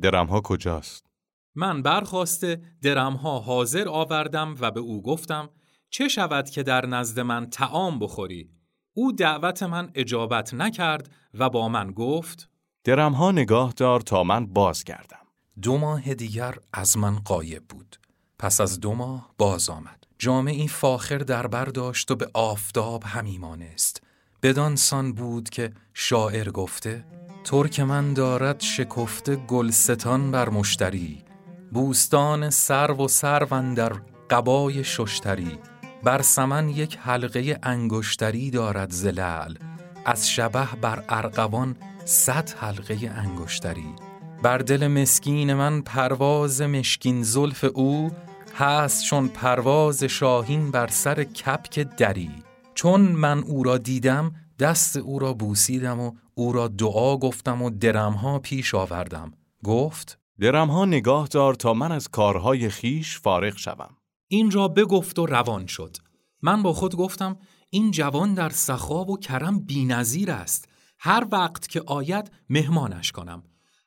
درمها 0.00 0.40
کجاست؟ 0.40 1.06
من 1.54 1.82
برخواسته 1.82 2.62
درمها 2.82 3.38
حاضر 3.38 3.88
آوردم 3.88 4.54
و 4.60 4.70
به 4.70 4.80
او 4.80 5.02
گفتم 5.02 5.50
چه 5.90 6.08
شود 6.08 6.50
که 6.50 6.62
در 6.62 6.86
نزد 6.86 7.20
من 7.20 7.50
تعام 7.50 7.98
بخوری؟ 7.98 8.50
او 8.92 9.12
دعوت 9.12 9.62
من 9.62 9.90
اجابت 9.94 10.54
نکرد 10.54 11.10
و 11.34 11.50
با 11.50 11.68
من 11.68 11.92
گفت 11.92 12.50
درمها 12.84 13.32
نگاه 13.32 13.72
دار 13.72 14.00
تا 14.00 14.24
من 14.24 14.46
باز 14.46 14.84
کردم. 14.84 15.25
دو 15.62 15.78
ماه 15.78 16.14
دیگر 16.14 16.54
از 16.72 16.98
من 16.98 17.18
قایب 17.18 17.62
بود. 17.68 17.96
پس 18.38 18.60
از 18.60 18.80
دو 18.80 18.94
ماه 18.94 19.34
باز 19.38 19.68
آمد. 19.68 20.04
جامعی 20.18 20.68
فاخر 20.68 21.18
در 21.18 21.46
بر 21.46 21.64
داشت 21.64 22.10
و 22.10 22.16
به 22.16 22.30
آفتاب 22.34 23.02
همی 23.06 23.38
مانست. 23.38 24.02
بدانسان 24.42 25.12
بود 25.12 25.50
که 25.50 25.72
شاعر 25.94 26.50
گفته 26.50 27.04
ترک 27.44 27.80
من 27.80 28.14
دارد 28.14 28.60
شکفته 28.60 29.36
گلستان 29.36 30.30
بر 30.30 30.48
مشتری 30.48 31.24
بوستان 31.72 32.50
سرو 32.50 33.04
و 33.04 33.08
سرو 33.08 33.74
در 33.74 33.92
قبای 34.30 34.84
ششتری 34.84 35.58
بر 36.02 36.22
سمن 36.22 36.68
یک 36.68 36.98
حلقه 37.00 37.58
انگشتری 37.62 38.50
دارد 38.50 38.90
زلال 38.90 39.58
از 40.04 40.30
شبه 40.30 40.68
بر 40.80 41.04
ارقوان 41.08 41.76
صد 42.04 42.50
حلقه 42.50 43.12
انگشتری 43.16 43.94
بر 44.42 44.58
دل 44.58 44.86
مسکین 44.86 45.54
من 45.54 45.80
پرواز 45.82 46.62
مشکین 46.62 47.22
زلف 47.22 47.64
او 47.74 48.10
هست 48.54 49.04
چون 49.04 49.28
پرواز 49.28 50.04
شاهین 50.04 50.70
بر 50.70 50.86
سر 50.86 51.24
کپک 51.24 51.78
دری. 51.78 52.30
چون 52.74 53.00
من 53.00 53.38
او 53.38 53.62
را 53.62 53.78
دیدم 53.78 54.34
دست 54.58 54.96
او 54.96 55.18
را 55.18 55.32
بوسیدم 55.32 56.00
و 56.00 56.12
او 56.34 56.52
را 56.52 56.68
دعا 56.68 57.16
گفتم 57.16 57.62
و 57.62 57.70
درمها 57.70 58.38
پیش 58.38 58.74
آوردم. 58.74 59.32
گفت 59.64 60.18
درمها 60.40 60.84
نگاه 60.84 61.26
دار 61.26 61.54
تا 61.54 61.74
من 61.74 61.92
از 61.92 62.08
کارهای 62.08 62.68
خیش 62.68 63.18
فارغ 63.18 63.56
شوم. 63.56 63.96
این 64.28 64.50
را 64.50 64.68
بگفت 64.68 65.18
و 65.18 65.26
روان 65.26 65.66
شد. 65.66 65.96
من 66.42 66.62
با 66.62 66.72
خود 66.72 66.96
گفتم 66.96 67.36
این 67.70 67.90
جوان 67.90 68.34
در 68.34 68.48
سخا 68.48 69.04
و 69.04 69.18
کرم 69.18 69.60
بینظیر 69.60 70.30
است. 70.30 70.68
هر 70.98 71.26
وقت 71.32 71.68
که 71.68 71.82
آید 71.86 72.30
مهمانش 72.50 73.12
کنم. 73.12 73.42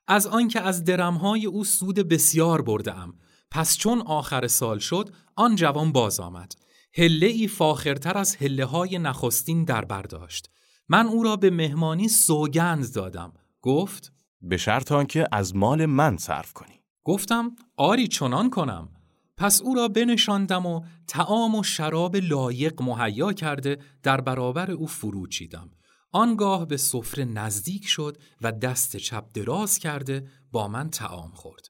از 0.10 0.28
آنکه 0.28 0.62
از 0.62 0.84
درمهای 0.84 1.46
او 1.46 1.64
سود 1.64 1.96
بسیار 1.96 2.62
بردم 2.62 3.14
پس 3.52 3.78
چون 3.78 4.02
آخر 4.02 4.48
سال 4.48 4.80
شد 4.80 5.10
آن 5.36 5.56
جوان 5.56 5.92
باز 5.92 6.20
آمد. 6.20 6.54
هله 6.94 7.28
ای 7.28 7.48
فاخرتر 7.48 8.18
از 8.18 8.36
هله 8.36 8.66
های 8.66 9.00
نخستین 9.00 9.64
در 9.64 9.86
برداشت 9.86 10.50
من 10.90 11.08
او 11.08 11.24
را 11.24 11.36
به 11.36 11.50
مهمانی 11.50 12.08
سوگند 12.08 12.94
دادم. 12.94 13.34
گفت 13.62 14.12
به 14.42 14.58
شرط 14.58 14.92
آنکه 14.92 15.28
از 15.32 15.56
مال 15.56 15.86
من 15.86 16.18
صرف 16.18 16.54
کنی. 16.54 16.82
گفتم 17.04 17.56
آری 17.78 18.08
چنان 18.08 18.50
کنم. 18.50 18.90
پس 19.38 19.62
او 19.62 19.76
را 19.76 19.88
بنشاندم 19.88 20.66
و 20.66 20.82
تعام 21.08 21.56
و 21.56 21.64
شراب 21.64 22.16
لایق 22.16 22.82
مهیا 22.82 23.34
کرده 23.34 23.78
در 24.04 24.22
برابر 24.22 24.72
او 24.72 24.88
فرو 24.88 25.28
چیدم 25.28 25.70
آنگاه 26.12 26.68
به 26.68 26.78
سفره 26.78 27.26
نزدیک 27.26 27.88
شد 27.88 28.18
و 28.42 28.52
دست 28.52 28.98
چپ 28.98 29.26
دراز 29.34 29.78
کرده 29.78 30.28
با 30.52 30.68
من 30.68 30.90
تعام 30.90 31.32
خورد. 31.32 31.66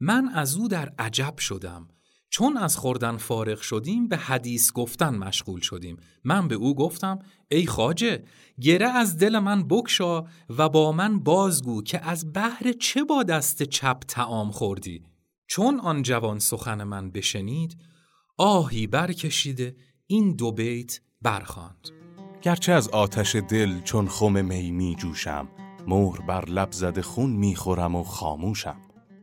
من 0.00 0.28
از 0.28 0.56
او 0.56 0.68
در 0.68 0.92
عجب 0.98 1.38
شدم. 1.38 1.88
چون 2.30 2.56
از 2.56 2.76
خوردن 2.76 3.16
فارغ 3.16 3.60
شدیم 3.60 4.08
به 4.08 4.16
حدیث 4.16 4.72
گفتن 4.72 5.16
مشغول 5.16 5.60
شدیم. 5.60 5.96
من 6.24 6.48
به 6.48 6.54
او 6.54 6.74
گفتم 6.74 7.18
ای 7.48 7.66
خاجه 7.66 8.24
گره 8.60 8.88
از 8.88 9.18
دل 9.18 9.38
من 9.38 9.68
بکشا 9.68 10.24
و 10.48 10.68
با 10.68 10.92
من 10.92 11.20
بازگو 11.20 11.82
که 11.82 12.08
از 12.08 12.32
بحر 12.32 12.72
چه 12.72 13.04
با 13.04 13.22
دست 13.22 13.62
چپ 13.62 14.02
تعام 14.08 14.50
خوردی. 14.50 15.02
چون 15.46 15.80
آن 15.80 16.02
جوان 16.02 16.38
سخن 16.38 16.84
من 16.84 17.10
بشنید 17.10 17.76
آهی 18.38 18.86
برکشیده 18.86 19.76
این 20.06 20.36
دو 20.36 20.52
بیت 20.52 21.00
برخاند. 21.22 21.95
گرچه 22.46 22.72
از 22.72 22.88
آتش 22.88 23.36
دل 23.36 23.80
چون 23.80 24.08
خم 24.08 24.44
می 24.44 24.70
می 24.70 24.96
جوشم 24.98 25.48
مهر 25.86 26.20
بر 26.20 26.44
لب 26.44 26.72
زده 26.72 27.02
خون 27.02 27.30
می‌خورم 27.30 27.94
و 27.94 28.02
خاموشم. 28.02 28.80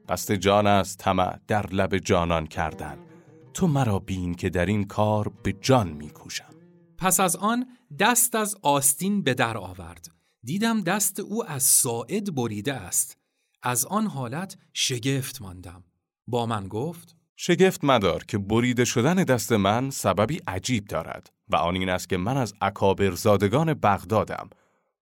قصد 0.09 0.33
جان 0.33 0.67
است 0.67 0.97
طمع 0.97 1.39
در 1.47 1.67
لب 1.67 1.97
جانان 1.97 2.47
کردن. 2.47 2.97
تو 3.53 3.67
مرا 3.67 3.99
بین 3.99 4.35
که 4.35 4.49
در 4.49 4.65
این 4.65 4.83
کار 4.83 5.31
به 5.43 5.53
جان 5.53 5.89
میکوشم 5.89 6.53
پس 6.97 7.19
از 7.19 7.35
آن 7.35 7.65
دست 7.99 8.35
از 8.35 8.55
آستین 8.61 9.23
به 9.23 9.33
در 9.33 9.57
آورد. 9.57 10.07
دیدم 10.43 10.81
دست 10.81 11.19
او 11.19 11.45
از 11.45 11.63
ساعد 11.63 12.35
بریده 12.35 12.73
است. 12.73 13.17
از 13.61 13.85
آن 13.85 14.07
حالت 14.07 14.57
شگفت 14.73 15.41
ماندم. 15.41 15.83
با 16.27 16.45
من 16.45 16.67
گفت 16.67 17.15
شگفت 17.35 17.83
مدار 17.83 18.23
که 18.23 18.37
بریده 18.37 18.85
شدن 18.85 19.15
دست 19.15 19.51
من 19.51 19.89
سببی 19.89 20.39
عجیب 20.47 20.85
دارد. 20.85 21.29
و 21.53 21.55
آن 21.55 21.75
این 21.75 21.89
است 21.89 22.09
که 22.09 22.17
من 22.17 22.37
از 22.37 22.53
اکابر 22.61 23.11
زادگان 23.11 23.73
بغدادم. 23.73 24.49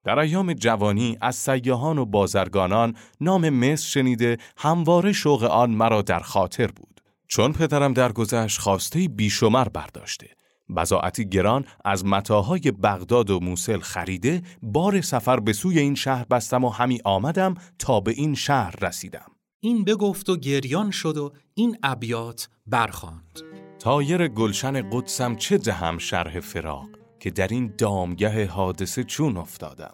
در 0.04 0.20
ایام 0.20 0.54
جوانی 0.54 1.18
از 1.22 1.36
سیاهان 1.36 1.98
و 1.98 2.06
بازرگانان 2.06 2.96
نام 3.22 3.50
مصر 3.50 3.88
شنیده 3.88 4.38
همواره 4.58 5.14
شوق 5.14 5.44
آن 5.44 5.70
مرا 5.70 6.02
در 6.02 6.20
خاطر 6.20 6.68
بود. 6.68 7.02
چون 7.28 7.54
پدرم 7.54 7.94
در 7.94 8.12
گذشت 8.12 8.60
خواسته 8.60 9.08
بیشمر 9.08 9.68
برداشته. 9.68 10.28
بزاعتی 10.76 11.30
گران 11.30 11.66
از 11.86 12.06
متاهای 12.06 12.72
بغداد 12.72 13.30
و 13.30 13.40
موسل 13.40 13.80
خریده 13.80 14.42
بار 14.62 15.02
سفر 15.02 15.40
به 15.40 15.54
سوی 15.54 15.80
این 15.80 15.96
شهر 15.96 16.26
بستم 16.32 16.64
و 16.64 16.70
همی 16.70 17.00
آمدم 17.06 17.56
تا 17.80 18.00
به 18.00 18.12
این 18.12 18.36
شهر 18.36 18.76
رسیدم. 18.82 19.32
این 19.60 19.84
بگفت 19.84 20.30
و 20.30 20.38
گریان 20.38 20.92
شد 20.92 21.18
و 21.18 21.34
این 21.54 21.78
ابیات 21.84 22.50
برخاند. 22.68 23.61
تایر 23.82 24.28
گلشن 24.28 24.90
قدسم 24.90 25.36
چه 25.36 25.58
دهم 25.58 25.98
شرح 25.98 26.40
فراق 26.40 26.88
که 27.20 27.32
در 27.32 27.48
این 27.48 27.74
دامگه 27.78 28.46
حادثه 28.46 29.04
چون 29.04 29.38
افتادم؟ 29.38 29.94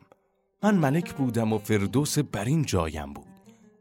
من 0.64 0.76
ملک 0.76 1.14
بودم 1.14 1.54
و 1.54 1.58
فردوس 1.58 2.20
بر 2.20 2.46
این 2.46 2.66
جایم 2.66 3.14
بود. 3.14 3.28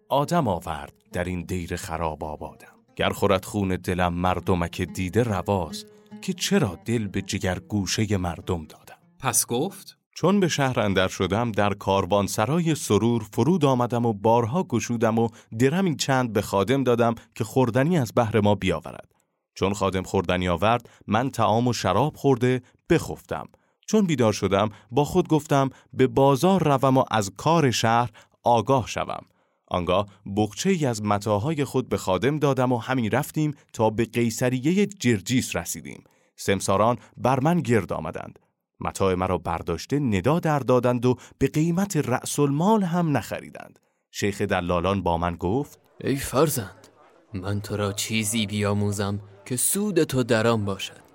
آدم 0.08 0.48
آورد 0.48 0.92
در 1.12 1.24
این 1.24 1.42
دیر 1.42 1.76
خراب 1.76 2.24
آبادم. 2.24 2.72
گر 2.96 3.10
خورد 3.10 3.44
خون 3.44 3.68
دلم 3.68 4.14
مردمک 4.14 4.82
دیده 4.82 5.22
رواز 5.22 5.84
که 6.22 6.32
چرا 6.32 6.78
دل 6.84 7.06
به 7.06 7.22
جگر 7.22 7.58
گوشه 7.58 8.16
مردم 8.16 8.64
دادم؟ 8.64 8.98
پس 9.18 9.46
گفت؟ 9.46 9.98
چون 10.14 10.40
به 10.40 10.48
شهر 10.48 10.80
اندر 10.80 11.08
شدم 11.08 11.52
در 11.52 11.74
کاروانسرای 11.74 12.74
سرور 12.74 13.22
فرود 13.32 13.64
آمدم 13.64 14.06
و 14.06 14.12
بارها 14.12 14.62
گشودم 14.62 15.18
و 15.18 15.28
درمی 15.58 15.96
چند 15.96 16.32
به 16.32 16.42
خادم 16.42 16.84
دادم 16.84 17.14
که 17.34 17.44
خوردنی 17.44 17.98
از 17.98 18.12
بهر 18.14 18.40
ما 18.40 18.54
بیاورد. 18.54 19.15
چون 19.56 19.74
خادم 19.74 20.02
خوردنی 20.02 20.48
آورد 20.48 20.90
من 21.06 21.30
تعام 21.30 21.68
و 21.68 21.72
شراب 21.72 22.16
خورده 22.16 22.62
بخفتم. 22.90 23.46
چون 23.86 24.06
بیدار 24.06 24.32
شدم 24.32 24.68
با 24.90 25.04
خود 25.04 25.28
گفتم 25.28 25.70
به 25.92 26.06
بازار 26.06 26.64
روم 26.64 26.96
و 26.96 27.04
از 27.10 27.30
کار 27.36 27.70
شهر 27.70 28.10
آگاه 28.42 28.86
شوم. 28.86 29.24
آنگاه 29.68 30.06
بخچه 30.36 30.70
ای 30.70 30.86
از 30.86 31.02
متاهای 31.02 31.64
خود 31.64 31.88
به 31.88 31.96
خادم 31.96 32.38
دادم 32.38 32.72
و 32.72 32.78
همین 32.78 33.10
رفتیم 33.10 33.54
تا 33.72 33.90
به 33.90 34.04
قیصریه 34.04 34.86
جرجیس 34.86 35.56
رسیدیم. 35.56 36.04
سمساران 36.36 36.98
بر 37.16 37.40
من 37.40 37.60
گرد 37.60 37.92
آمدند. 37.92 38.38
متاع 38.80 39.14
مرا 39.14 39.38
برداشته 39.38 39.98
ندا 39.98 40.40
در 40.40 40.58
دادند 40.58 41.06
و 41.06 41.16
به 41.38 41.48
قیمت 41.48 41.96
رأس 41.96 42.38
المال 42.38 42.82
هم 42.82 43.16
نخریدند. 43.16 43.78
شیخ 44.10 44.42
دلالان 44.42 45.02
با 45.02 45.18
من 45.18 45.36
گفت 45.36 45.80
ای 46.00 46.16
فرزند 46.16 46.88
من 47.34 47.60
تو 47.60 47.76
را 47.76 47.92
چیزی 47.92 48.46
بیاموزم 48.46 49.20
که 49.46 49.56
سود 49.56 50.04
تو 50.04 50.22
در 50.22 50.46
آن 50.46 50.64
باشد 50.64 51.06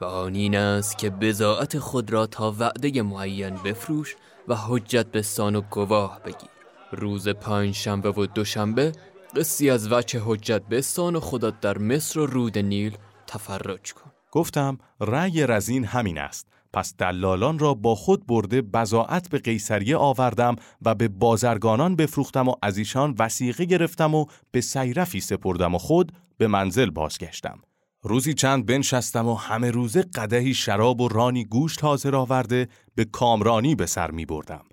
و 0.00 0.04
آن 0.04 0.34
این 0.34 0.56
است 0.56 0.98
که 0.98 1.10
بزاعت 1.10 1.78
خود 1.78 2.12
را 2.12 2.26
تا 2.26 2.54
وعده 2.58 3.02
معین 3.02 3.54
بفروش 3.54 4.16
و 4.48 4.56
حجت 4.56 5.06
به 5.06 5.22
سان 5.22 5.56
و 5.56 5.60
گواه 5.60 6.20
بگیر. 6.22 6.48
روز 6.92 7.28
پنج 7.28 7.74
شنبه 7.74 8.10
و 8.10 8.26
دوشنبه 8.26 8.92
قصی 9.36 9.70
از 9.70 9.92
وچه 9.92 10.22
حجت 10.24 10.62
به 10.62 10.80
سان 10.80 11.16
و 11.16 11.20
خودت 11.20 11.60
در 11.60 11.78
مصر 11.78 12.20
و 12.20 12.26
رود 12.26 12.58
نیل 12.58 12.96
تفرج 13.26 13.92
کن. 13.92 14.10
گفتم 14.30 14.78
رأی 15.00 15.46
رزین 15.46 15.84
همین 15.84 16.18
است. 16.18 16.46
پس 16.72 16.94
دلالان 16.98 17.58
را 17.58 17.74
با 17.74 17.94
خود 17.94 18.26
برده 18.26 18.62
بزاعت 18.62 19.28
به 19.28 19.38
قیصریه 19.38 19.96
آوردم 19.96 20.56
و 20.82 20.94
به 20.94 21.08
بازرگانان 21.08 21.96
بفروختم 21.96 22.48
و 22.48 22.54
از 22.62 22.78
ایشان 22.78 23.14
وسیقه 23.18 23.64
گرفتم 23.64 24.14
و 24.14 24.26
به 24.50 24.60
سیرفی 24.60 25.20
سپردم 25.20 25.74
و 25.74 25.78
خود 25.78 26.12
به 26.38 26.46
منزل 26.46 26.90
بازگشتم. 26.90 27.58
روزی 28.06 28.34
چند 28.34 28.66
بنشستم 28.66 29.26
و 29.26 29.34
همه 29.34 29.70
روزه 29.70 30.02
قدهی 30.02 30.54
شراب 30.54 31.00
و 31.00 31.08
رانی 31.08 31.44
گوشت 31.44 31.84
حاضر 31.84 32.16
آورده 32.16 32.68
به 32.94 33.04
کامرانی 33.04 33.74
به 33.74 33.86
سر 33.86 34.10
می 34.10 34.26
بردم. 34.26 34.64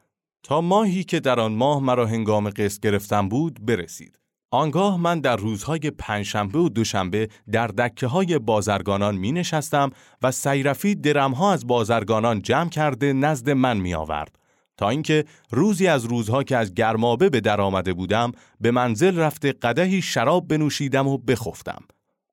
تا 0.43 0.61
ماهی 0.61 1.03
که 1.03 1.19
در 1.19 1.39
آن 1.39 1.53
ماه 1.53 1.83
مرا 1.83 2.05
هنگام 2.05 2.49
قسط 2.49 2.79
گرفتن 2.79 3.29
بود 3.29 3.65
برسید. 3.65 4.19
آنگاه 4.51 4.99
من 4.99 5.19
در 5.19 5.35
روزهای 5.35 5.79
پنجشنبه 5.79 6.59
و 6.59 6.69
دوشنبه 6.69 7.29
در 7.51 7.67
دکه 7.67 8.07
های 8.07 8.39
بازرگانان 8.39 9.15
می 9.15 9.31
نشستم 9.31 9.89
و 10.21 10.31
سیرفی 10.31 10.95
درمها 10.95 11.53
از 11.53 11.67
بازرگانان 11.67 12.41
جمع 12.41 12.69
کرده 12.69 13.13
نزد 13.13 13.49
من 13.49 13.77
می 13.77 13.93
آورد. 13.93 14.35
تا 14.77 14.89
اینکه 14.89 15.25
روزی 15.51 15.87
از 15.87 16.05
روزها 16.05 16.43
که 16.43 16.57
از 16.57 16.73
گرمابه 16.73 17.29
به 17.29 17.41
در 17.41 17.61
آمده 17.61 17.93
بودم 17.93 18.31
به 18.61 18.71
منزل 18.71 19.17
رفته 19.17 19.51
قدهی 19.51 20.01
شراب 20.01 20.47
بنوشیدم 20.47 21.07
و 21.07 21.17
بخفتم. 21.17 21.83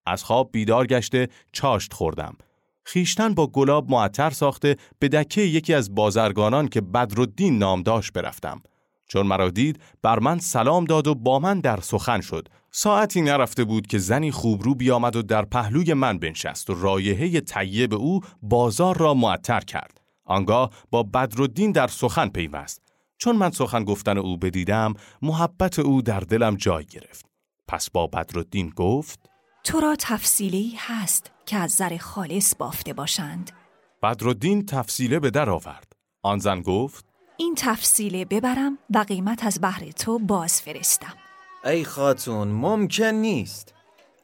از 0.09 0.25
خواب 0.25 0.53
بیدار 0.53 0.87
گشته 0.87 1.29
چاشت 1.53 1.93
خوردم. 1.93 2.37
خیشتن 2.85 3.35
با 3.35 3.47
گلاب 3.47 3.91
معطر 3.91 4.31
ساخته 4.31 4.77
به 4.99 5.09
دکه 5.09 5.41
یکی 5.41 5.75
از 5.75 5.95
بازرگانان 5.95 6.69
که 6.69 6.81
بدرالدین 6.81 7.59
نام 7.59 7.83
داشت 7.83 8.13
برفتم. 8.13 8.63
چون 9.09 9.27
مرا 9.27 9.51
دید 9.51 9.81
بر 10.03 10.19
من 10.19 10.39
سلام 10.39 10.85
داد 10.85 11.07
و 11.07 11.15
با 11.15 11.39
من 11.39 11.61
در 11.61 11.81
سخن 11.81 12.21
شد. 12.21 12.49
ساعتی 12.71 13.23
نرفته 13.23 13.65
بود 13.65 13.87
که 13.87 13.99
زنی 13.99 14.31
خوبرو 14.31 14.75
بیامد 14.75 15.17
و 15.17 15.23
در 15.23 15.45
پهلوی 15.45 15.95
من 15.95 16.19
بنشست 16.19 16.71
و 16.71 16.75
رایحه 16.75 17.41
طیب 17.41 17.95
او 17.95 18.21
بازار 18.43 18.97
را 18.97 19.15
معطر 19.15 19.61
کرد. 19.61 20.01
آنگاه 20.25 20.71
با 20.91 21.03
بدرالدین 21.03 21.73
در 21.73 21.87
سخن 21.87 22.29
پیوست. 22.29 22.83
چون 23.19 23.37
من 23.37 23.51
سخن 23.51 23.85
گفتن 23.85 24.19
او 24.19 24.37
بدیدم 24.37 24.95
محبت 25.23 25.79
او 25.79 26.03
در 26.03 26.21
دلم 26.21 26.57
جای 26.57 26.85
گرفت. 26.85 27.27
پس 27.69 27.91
با 27.91 28.07
بدرالدین 28.07 28.71
گفت 28.77 29.28
تو 29.65 29.81
را 29.81 29.97
تفصیلی 29.99 30.75
هست 30.79 31.31
که 31.47 31.57
از 31.57 31.71
زر 31.71 31.97
خالص 31.97 32.55
بافته 32.59 32.93
باشند. 32.93 33.51
بدرالدین 34.03 34.67
تفصیله 34.67 35.21
به 35.21 35.31
در 35.31 35.51
آورد. 35.51 35.93
آن 36.23 36.39
زن 36.39 36.61
گفت 36.61 37.05
این 37.37 37.55
تفصیله 37.55 38.25
ببرم 38.25 38.79
و 38.95 38.99
قیمت 38.99 39.45
از 39.45 39.61
بهر 39.61 39.91
تو 39.91 40.19
باز 40.19 40.61
فرستم. 40.61 41.15
ای 41.65 41.85
خاتون 41.85 42.49
ممکن 42.49 43.05
نیست. 43.05 43.75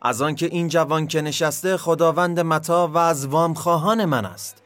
از 0.02 0.22
آنکه 0.22 0.46
این 0.46 0.68
جوان 0.68 1.06
که 1.06 1.20
نشسته 1.20 1.76
خداوند 1.76 2.40
متا 2.40 2.88
و 2.88 2.98
از 2.98 3.26
وام 3.26 3.54
خواهان 3.54 4.04
من 4.04 4.24
است. 4.24 4.62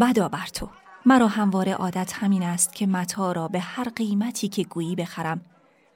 بدا 0.00 0.28
بر 0.28 0.46
تو. 0.46 0.68
مرا 1.06 1.28
همواره 1.28 1.72
عادت 1.72 2.12
همین 2.12 2.42
است 2.42 2.74
که 2.74 2.86
متا 2.86 3.32
را 3.32 3.48
به 3.48 3.60
هر 3.60 3.88
قیمتی 3.96 4.48
که 4.48 4.64
گویی 4.64 4.94
بخرم 4.94 5.40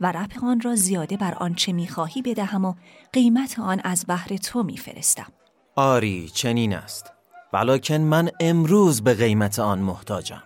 و 0.01 0.13
رپ 0.13 0.45
آن 0.45 0.61
را 0.61 0.75
زیاده 0.75 1.17
بر 1.17 1.35
آنچه 1.35 1.73
می‌خواهی 1.73 2.23
بدهم 2.23 2.65
و 2.65 2.75
قیمت 3.13 3.59
آن 3.59 3.81
از 3.85 4.05
بهر 4.07 4.37
تو 4.37 4.63
میفرستم. 4.63 5.33
آری 5.77 6.29
چنین 6.29 6.75
است. 6.75 7.13
ولیکن 7.53 7.95
من 7.97 8.31
امروز 8.41 9.03
به 9.03 9.15
قیمت 9.15 9.59
آن 9.59 9.79
محتاجم. 9.79 10.43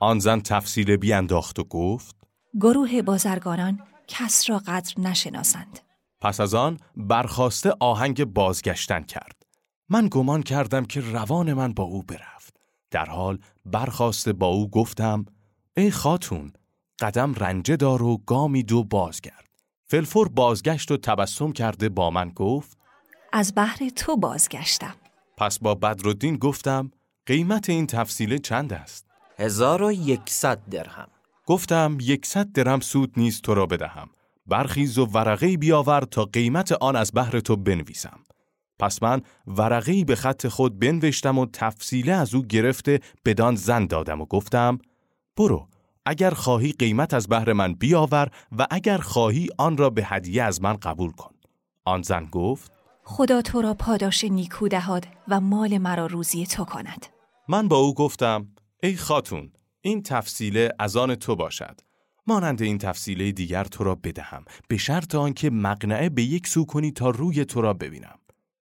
آن 0.00 0.18
زن 0.18 0.40
تفصیل 0.40 0.96
بیانداخت 0.96 1.58
و 1.58 1.64
گفت 1.64 2.16
گروه 2.60 3.02
بازرگانان 3.02 3.80
کس 4.08 4.50
را 4.50 4.58
قدر 4.58 5.00
نشناسند. 5.00 5.78
پس 6.20 6.40
از 6.40 6.54
آن 6.54 6.78
برخواسته 6.96 7.72
آهنگ 7.80 8.24
بازگشتن 8.24 9.02
کرد. 9.02 9.42
من 9.88 10.08
گمان 10.10 10.42
کردم 10.42 10.84
که 10.84 11.00
روان 11.00 11.52
من 11.52 11.72
با 11.72 11.84
او 11.84 12.02
برفت. 12.02 12.56
در 12.90 13.06
حال 13.06 13.38
برخواسته 13.64 14.32
با 14.32 14.46
او 14.46 14.70
گفتم 14.70 15.24
ای 15.76 15.90
خاتون 15.90 16.52
قدم 17.00 17.34
رنجه 17.34 17.76
دار 17.76 18.02
و 18.02 18.16
گامی 18.26 18.62
دو 18.62 18.84
بازگرد. 18.84 19.46
فلفور 19.86 20.28
بازگشت 20.28 20.90
و 20.90 20.96
تبسم 20.96 21.52
کرده 21.52 21.88
با 21.88 22.10
من 22.10 22.30
گفت 22.30 22.78
از 23.32 23.52
بحر 23.56 23.88
تو 23.88 24.16
بازگشتم. 24.16 24.94
پس 25.38 25.58
با 25.58 25.74
بدرالدین 25.74 26.36
گفتم 26.36 26.90
قیمت 27.26 27.70
این 27.70 27.86
تفصیله 27.86 28.38
چند 28.38 28.72
است؟ 28.72 29.06
هزار 29.38 29.82
و 29.82 29.92
یکصد 29.92 30.68
درهم. 30.70 31.08
گفتم 31.46 31.98
یکصد 32.00 32.52
درهم 32.52 32.80
سود 32.80 33.12
نیست 33.16 33.42
تو 33.42 33.54
را 33.54 33.66
بدهم. 33.66 34.08
برخیز 34.46 34.98
و 34.98 35.06
ورقه 35.06 35.56
بیاور 35.56 36.00
تا 36.00 36.24
قیمت 36.24 36.72
آن 36.72 36.96
از 36.96 37.10
بحر 37.14 37.40
تو 37.40 37.56
بنویسم. 37.56 38.20
پس 38.78 39.02
من 39.02 39.22
ورقه 39.46 40.04
به 40.04 40.16
خط 40.16 40.46
خود 40.48 40.78
بنوشتم 40.78 41.38
و 41.38 41.46
تفصیله 41.52 42.12
از 42.12 42.34
او 42.34 42.42
گرفته 42.42 43.00
بدان 43.24 43.56
زن 43.56 43.86
دادم 43.86 44.20
و 44.20 44.24
گفتم 44.24 44.78
برو 45.36 45.68
اگر 46.06 46.30
خواهی 46.30 46.72
قیمت 46.72 47.14
از 47.14 47.28
بهر 47.28 47.52
من 47.52 47.74
بیاور 47.74 48.30
و 48.58 48.66
اگر 48.70 48.98
خواهی 48.98 49.48
آن 49.58 49.76
را 49.76 49.90
به 49.90 50.04
هدیه 50.04 50.42
از 50.42 50.62
من 50.62 50.76
قبول 50.76 51.10
کن. 51.10 51.34
آن 51.84 52.02
زن 52.02 52.24
گفت 52.24 52.72
خدا 53.02 53.42
تو 53.42 53.62
را 53.62 53.74
پاداش 53.74 54.24
نیکو 54.24 54.68
دهاد 54.68 55.06
و 55.28 55.40
مال 55.40 55.78
مرا 55.78 56.06
روزی 56.06 56.46
تو 56.46 56.64
کند. 56.64 57.06
من 57.48 57.68
با 57.68 57.76
او 57.76 57.94
گفتم 57.94 58.48
ای 58.82 58.96
خاتون 58.96 59.52
این 59.80 60.02
تفصیله 60.02 60.72
از 60.78 60.96
آن 60.96 61.14
تو 61.14 61.36
باشد. 61.36 61.80
مانند 62.26 62.62
این 62.62 62.78
تفصیله 62.78 63.32
دیگر 63.32 63.64
تو 63.64 63.84
را 63.84 63.94
بدهم 63.94 64.44
به 64.68 64.76
شرط 64.76 65.14
آنکه 65.14 65.50
مقنعه 65.50 66.08
به 66.08 66.22
یک 66.22 66.46
سو 66.46 66.64
کنی 66.64 66.92
تا 66.92 67.10
روی 67.10 67.44
تو 67.44 67.60
را 67.60 67.72
ببینم. 67.72 68.18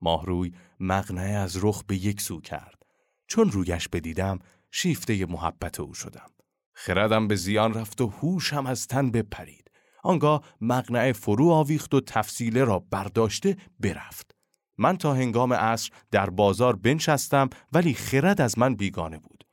ماهروی 0.02 0.52
مقنعه 0.80 1.34
از 1.34 1.64
رخ 1.64 1.84
به 1.88 1.96
یک 1.96 2.22
سو 2.22 2.42
کرد. 2.42 2.84
چون 3.28 3.52
رویش 3.52 3.88
بدیدم 3.88 4.40
شیفته 4.72 5.26
محبت 5.26 5.80
او 5.80 5.94
شدم. 5.94 6.33
خردم 6.74 7.28
به 7.28 7.36
زیان 7.36 7.74
رفت 7.74 8.02
و 8.02 8.08
هوشم 8.08 8.66
از 8.66 8.88
تن 8.88 9.12
بپرید. 9.12 9.72
آنگاه 10.04 10.44
مقنعه 10.62 11.14
فرو 11.14 11.50
آویخت 11.50 11.94
و 11.94 12.02
تفصیله 12.02 12.64
را 12.64 12.80
برداشته 12.80 13.58
برفت. 13.80 14.36
من 14.78 14.98
تا 14.98 15.14
هنگام 15.14 15.54
عصر 15.54 15.90
در 16.12 16.30
بازار 16.30 16.76
بنشستم 16.76 17.50
ولی 17.74 17.94
خرد 17.94 18.42
از 18.42 18.60
من 18.60 18.76
بیگانه 18.76 19.18
بود. 19.18 19.44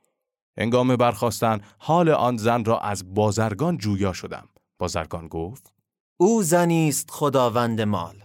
هنگام 0.57 0.95
برخواستن 0.95 1.61
حال 1.77 2.09
آن 2.09 2.37
زن 2.37 2.65
را 2.65 2.79
از 2.79 3.13
بازرگان 3.13 3.77
جویا 3.77 4.13
شدم. 4.13 4.47
بازرگان 4.79 5.27
گفت 5.27 5.73
او 6.17 6.43
زنی 6.43 6.89
است 6.89 7.11
خداوند 7.11 7.81
مال. 7.81 8.15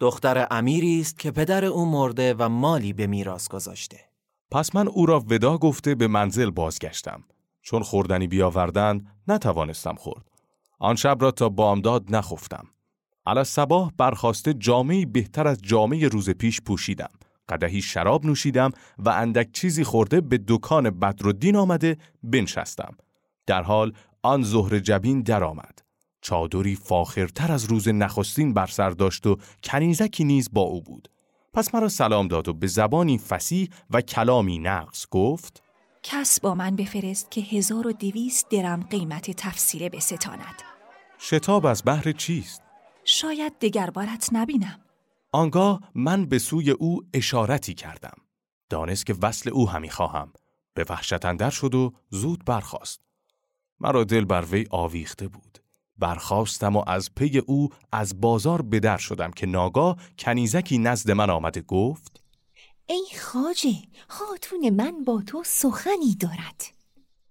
دختر 0.00 0.46
امیری 0.50 1.00
است 1.00 1.18
که 1.18 1.30
پدر 1.30 1.64
او 1.64 1.86
مرده 1.86 2.34
و 2.38 2.48
مالی 2.48 2.92
به 2.92 3.06
میراث 3.06 3.48
گذاشته. 3.48 4.00
پس 4.50 4.74
من 4.74 4.88
او 4.88 5.06
را 5.06 5.20
ودا 5.20 5.58
گفته 5.58 5.94
به 5.94 6.06
منزل 6.06 6.50
بازگشتم. 6.50 7.24
چون 7.70 7.82
خوردنی 7.82 8.26
بیاوردن 8.26 9.06
نتوانستم 9.28 9.94
خورد. 9.94 10.30
آن 10.78 10.96
شب 10.96 11.18
را 11.20 11.30
تا 11.30 11.48
بامداد 11.48 12.14
نخفتم. 12.16 12.66
علا 13.26 13.44
صباح 13.44 13.90
برخواسته 13.98 14.54
جامعی 14.54 15.06
بهتر 15.06 15.48
از 15.48 15.58
جامعه 15.62 16.08
روز 16.08 16.30
پیش 16.30 16.60
پوشیدم. 16.60 17.10
قدهی 17.48 17.82
شراب 17.82 18.26
نوشیدم 18.26 18.70
و 18.98 19.08
اندک 19.08 19.52
چیزی 19.52 19.84
خورده 19.84 20.20
به 20.20 20.40
دکان 20.48 20.90
بدرالدین 20.90 21.56
آمده 21.56 21.96
بنشستم. 22.22 22.96
در 23.46 23.62
حال 23.62 23.92
آن 24.22 24.42
ظهر 24.42 24.78
جبین 24.78 25.22
درآمد. 25.22 25.78
چادری 26.20 26.74
فاخرتر 26.74 27.52
از 27.52 27.64
روز 27.64 27.88
نخستین 27.88 28.54
بر 28.54 28.66
سر 28.66 28.90
داشت 28.90 29.26
و 29.26 29.36
کنیزکی 29.62 30.24
نیز 30.24 30.48
با 30.52 30.62
او 30.62 30.82
بود. 30.82 31.08
پس 31.54 31.74
مرا 31.74 31.88
سلام 31.88 32.28
داد 32.28 32.48
و 32.48 32.52
به 32.52 32.66
زبانی 32.66 33.18
فسیح 33.18 33.68
و 33.90 34.00
کلامی 34.00 34.58
نقص 34.58 35.06
گفت 35.10 35.62
کس 36.10 36.40
با 36.40 36.54
من 36.54 36.76
بفرست 36.76 37.30
که 37.30 37.40
هزار 37.40 37.86
و 37.86 37.92
دویست 37.92 38.48
درم 38.50 38.80
قیمت 38.80 39.30
تفصیله 39.30 39.88
بستاند. 39.88 40.62
شتاب 41.18 41.66
از 41.66 41.82
بحر 41.86 42.12
چیست؟ 42.12 42.62
شاید 43.04 43.58
دگر 43.58 43.90
بارت 43.90 44.28
نبینم. 44.32 44.80
آنگاه 45.32 45.80
من 45.94 46.26
به 46.26 46.38
سوی 46.38 46.70
او 46.70 47.00
اشارتی 47.14 47.74
کردم. 47.74 48.16
دانست 48.70 49.06
که 49.06 49.14
وصل 49.22 49.50
او 49.50 49.70
همی 49.70 49.90
خواهم. 49.90 50.32
به 50.74 50.84
وحشت 50.88 51.24
اندر 51.24 51.50
شد 51.50 51.74
و 51.74 51.92
زود 52.10 52.44
برخاست. 52.44 53.00
مرا 53.80 54.04
دل 54.04 54.24
بر 54.24 54.44
وی 54.50 54.66
آویخته 54.70 55.28
بود. 55.28 55.58
برخواستم 55.98 56.76
و 56.76 56.84
از 56.86 57.14
پی 57.14 57.38
او 57.38 57.68
از 57.92 58.20
بازار 58.20 58.62
بدر 58.62 58.96
شدم 58.96 59.30
که 59.30 59.46
ناگاه 59.46 59.96
کنیزکی 60.18 60.78
نزد 60.78 61.10
من 61.10 61.30
آمده 61.30 61.60
گفت 61.60 62.27
ای 62.90 63.06
خاجه 63.20 63.74
خاتون 64.08 64.70
من 64.70 65.04
با 65.04 65.22
تو 65.26 65.42
سخنی 65.46 66.14
دارد. 66.20 66.62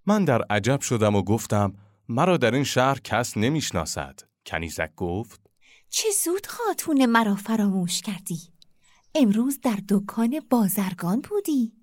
من 0.06 0.26
در 0.26 0.41
عجب 0.41 0.82
شدم 0.82 1.15
و 1.15 1.22
گفتم 1.22 1.74
مرا 2.10 2.38
در 2.38 2.54
این 2.54 2.63
شهر 2.63 3.00
کس 3.00 3.38
نمی‌شناسد. 3.38 4.20
کنیزک 4.46 4.96
گفت 4.96 5.41
چه 5.89 6.10
زود 6.26 6.48
خاتون 6.48 7.06
مرا 7.06 7.36
فراموش 7.36 8.02
کردی. 8.02 8.39
امروز 9.15 9.60
در 9.62 9.80
دکان 9.89 10.39
بازرگان 10.50 11.22
بودی. 11.22 11.74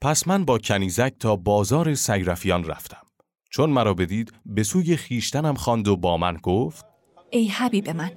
پس 0.00 0.28
من 0.28 0.44
با 0.44 0.58
کنیزک 0.58 1.14
تا 1.20 1.36
بازار 1.36 1.94
سیرفیان 1.94 2.64
رفتم. 2.64 3.06
چون 3.50 3.70
مرا 3.70 3.94
بدید 3.94 4.32
به 4.46 4.62
سوی 4.62 4.96
خیشتنم 4.96 5.54
خواند 5.54 5.88
و 5.88 5.96
با 5.96 6.16
من 6.16 6.36
گفت 6.42 6.86
ای 7.30 7.48
حبیب 7.48 7.90
من 7.90 8.10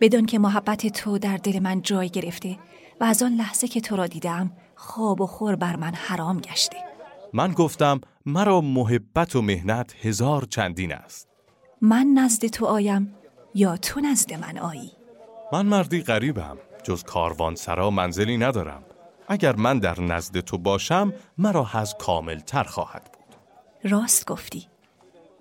بدون 0.00 0.26
که 0.26 0.38
محبت 0.38 0.86
تو 0.86 1.18
در 1.18 1.36
دل 1.36 1.58
من 1.58 1.82
جای 1.82 2.10
گرفته 2.10 2.58
و 3.00 3.04
از 3.04 3.22
آن 3.22 3.32
لحظه 3.34 3.68
که 3.68 3.80
تو 3.80 3.96
را 3.96 4.06
دیدم 4.06 4.52
خواب 4.74 5.20
و 5.20 5.26
خور 5.26 5.56
بر 5.56 5.76
من 5.76 5.94
حرام 5.94 6.40
گشته 6.40 6.76
من 7.32 7.52
گفتم 7.52 8.00
مرا 8.26 8.60
محبت 8.60 9.36
و 9.36 9.42
مهنت 9.42 9.94
هزار 10.02 10.44
چندین 10.50 10.92
است. 10.92 11.28
من 11.80 12.06
نزد 12.06 12.46
تو 12.46 12.66
آیم 12.66 13.14
یا 13.54 13.76
تو 13.76 14.00
نزد 14.00 14.34
من 14.34 14.58
آیی؟ 14.58 14.92
من 15.52 15.66
مردی 15.66 16.02
غریبم 16.02 16.58
جز 16.82 17.02
کاروان 17.02 17.54
سرا 17.54 17.90
منزلی 17.90 18.36
ندارم. 18.36 18.82
اگر 19.28 19.56
من 19.56 19.78
در 19.78 20.00
نزد 20.00 20.40
تو 20.40 20.58
باشم 20.58 21.12
مرا 21.38 21.68
از 21.72 21.94
کامل 21.98 22.38
تر 22.38 22.64
خواهد 22.64 23.02
بود. 23.12 23.36
راست 23.92 24.26
گفتی. 24.26 24.66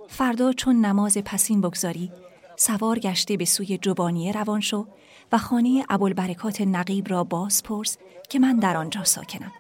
فردا 0.07 0.53
چون 0.53 0.85
نماز 0.85 1.17
پسین 1.17 1.61
بگذاری 1.61 2.11
سوار 2.55 2.99
گشته 2.99 3.37
به 3.37 3.45
سوی 3.45 3.77
جبانیه 3.77 4.31
روان 4.31 4.61
شو 4.61 4.87
و 5.31 5.37
خانه 5.37 5.85
ابوالبرکات 5.89 6.61
نقیب 6.61 7.09
را 7.09 7.23
باز 7.23 7.63
پرس 7.63 7.97
که 8.29 8.39
من 8.39 8.59
در 8.59 8.77
آنجا 8.77 9.03
ساکنم. 9.03 9.51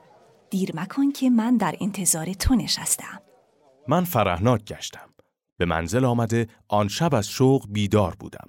دیر 0.49 0.71
مکن 0.75 1.11
که 1.11 1.29
من 1.29 1.57
در 1.57 1.75
انتظار 1.81 2.33
تو 2.33 2.55
نشستم. 2.55 3.21
من 3.87 4.03
فرهناک 4.03 4.65
گشتم. 4.65 5.09
به 5.57 5.65
منزل 5.65 6.05
آمده 6.05 6.47
آن 6.67 6.87
شب 6.87 7.15
از 7.15 7.27
شوق 7.27 7.65
بیدار 7.69 8.15
بودم. 8.19 8.47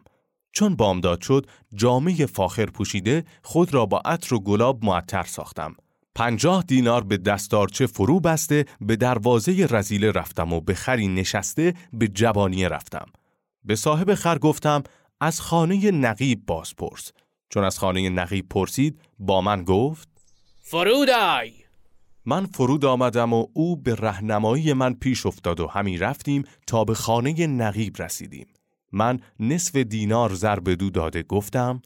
چون 0.52 0.76
بامداد 0.76 1.20
شد 1.20 1.46
جامعه 1.74 2.26
فاخر 2.26 2.66
پوشیده 2.66 3.24
خود 3.42 3.74
را 3.74 3.86
با 3.86 4.02
عطر 4.04 4.34
و 4.34 4.40
گلاب 4.40 4.84
معطر 4.84 5.22
ساختم. 5.22 5.74
پنجاه 6.14 6.62
دینار 6.62 7.04
به 7.04 7.16
دستارچه 7.16 7.86
فرو 7.86 8.20
بسته 8.20 8.64
به 8.80 8.96
دروازه 8.96 9.66
رزیله 9.70 10.10
رفتم 10.10 10.52
و 10.52 10.60
به 10.60 10.74
خری 10.74 11.08
نشسته 11.08 11.74
به 11.92 12.08
جوانیه 12.08 12.68
رفتم. 12.68 13.06
به 13.64 13.76
صاحب 13.76 14.14
خر 14.14 14.38
گفتم 14.38 14.82
از 15.20 15.40
خانه 15.40 15.90
نقیب 15.90 16.46
باز 16.46 16.76
پرس 16.76 17.12
چون 17.48 17.64
از 17.64 17.78
خانه 17.78 18.10
نقیب 18.10 18.48
پرسید 18.48 19.00
با 19.18 19.40
من 19.40 19.64
گفت 19.64 20.08
فرود 20.62 21.10
آی 21.10 21.52
من 22.24 22.46
فرود 22.46 22.84
آمدم 22.84 23.32
و 23.32 23.46
او 23.52 23.76
به 23.76 23.94
رهنمایی 23.94 24.72
من 24.72 24.94
پیش 24.94 25.26
افتاد 25.26 25.60
و 25.60 25.66
همی 25.66 25.98
رفتیم 25.98 26.44
تا 26.66 26.84
به 26.84 26.94
خانه 26.94 27.46
نقیب 27.46 28.02
رسیدیم. 28.02 28.46
من 28.92 29.20
نصف 29.40 29.76
دینار 29.76 30.34
زر 30.34 30.56
دو 30.56 30.90
داده 30.90 31.22
گفتم 31.22 31.82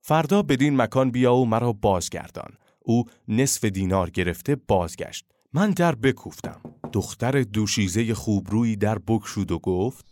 فردا 0.00 0.42
بدین 0.42 0.76
مکان 0.76 1.10
بیا 1.10 1.34
و 1.34 1.46
مرا 1.46 1.72
بازگردان. 1.72 2.52
او 2.80 3.04
نصف 3.28 3.64
دینار 3.64 4.10
گرفته 4.10 4.56
بازگشت. 4.56 5.26
من 5.52 5.70
در 5.70 5.94
بکوفتم. 5.94 6.60
دختر 6.92 7.42
دوشیزه 7.42 8.14
خوبرویی 8.14 8.76
در 8.76 8.98
بکشود 8.98 9.52
و 9.52 9.58
گفت 9.58 10.11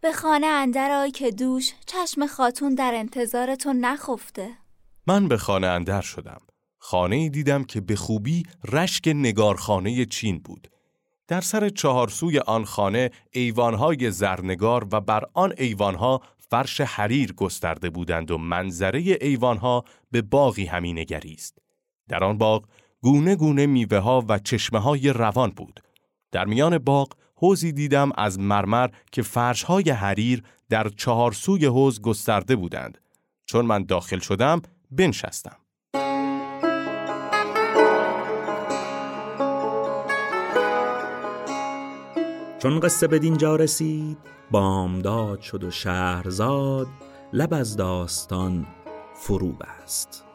به 0.00 0.12
خانه 0.12 0.46
اندر 0.46 1.08
که 1.08 1.30
دوش 1.30 1.72
چشم 1.86 2.26
خاتون 2.26 2.74
در 2.74 2.92
انتظارتون 2.94 3.76
نخفته 3.76 4.48
من 5.06 5.28
به 5.28 5.36
خانه 5.36 5.66
اندر 5.66 6.00
شدم 6.00 6.40
خانه 6.78 7.28
دیدم 7.28 7.64
که 7.64 7.80
به 7.80 7.96
خوبی 7.96 8.42
رشک 8.72 9.08
نگارخانه 9.08 10.04
چین 10.04 10.38
بود 10.38 10.68
در 11.28 11.40
سر 11.40 11.68
چهارسوی 11.68 12.38
آن 12.38 12.64
خانه 12.64 13.10
ایوانهای 13.30 14.10
زرنگار 14.10 14.88
و 14.92 15.00
بر 15.00 15.24
آن 15.34 15.54
ایوانها 15.58 16.20
فرش 16.38 16.80
حریر 16.80 17.32
گسترده 17.32 17.90
بودند 17.90 18.30
و 18.30 18.38
منظره 18.38 19.00
ایوانها 19.20 19.84
به 20.10 20.22
باغی 20.22 20.64
همین 20.64 20.98
نگریست. 20.98 21.58
در 22.08 22.24
آن 22.24 22.38
باغ 22.38 22.64
گونه 23.00 23.36
گونه 23.36 23.66
میوه 23.66 23.98
ها 23.98 24.24
و 24.28 24.38
چشمه 24.38 24.78
های 24.78 25.08
روان 25.08 25.50
بود. 25.50 25.80
در 26.32 26.44
میان 26.44 26.78
باغ 26.78 27.08
حوزی 27.40 27.72
دیدم 27.72 28.10
از 28.16 28.38
مرمر 28.38 28.88
که 29.12 29.22
فرشهای 29.22 29.90
حریر 29.90 30.42
در 30.70 30.88
چهار 30.88 31.32
سوی 31.32 31.66
حوز 31.66 32.00
گسترده 32.00 32.56
بودند. 32.56 32.98
چون 33.46 33.66
من 33.66 33.84
داخل 33.84 34.18
شدم 34.18 34.62
بنشستم. 34.90 35.56
چون 42.58 42.80
قصه 42.80 43.06
به 43.06 43.18
دینجا 43.18 43.56
رسید 43.56 44.18
بامداد 44.50 45.40
شد 45.40 45.64
و 45.64 45.70
شهرزاد 45.70 46.86
لب 47.32 47.54
از 47.54 47.76
داستان 47.76 48.66
فرو 49.14 49.52
بست 49.52 50.27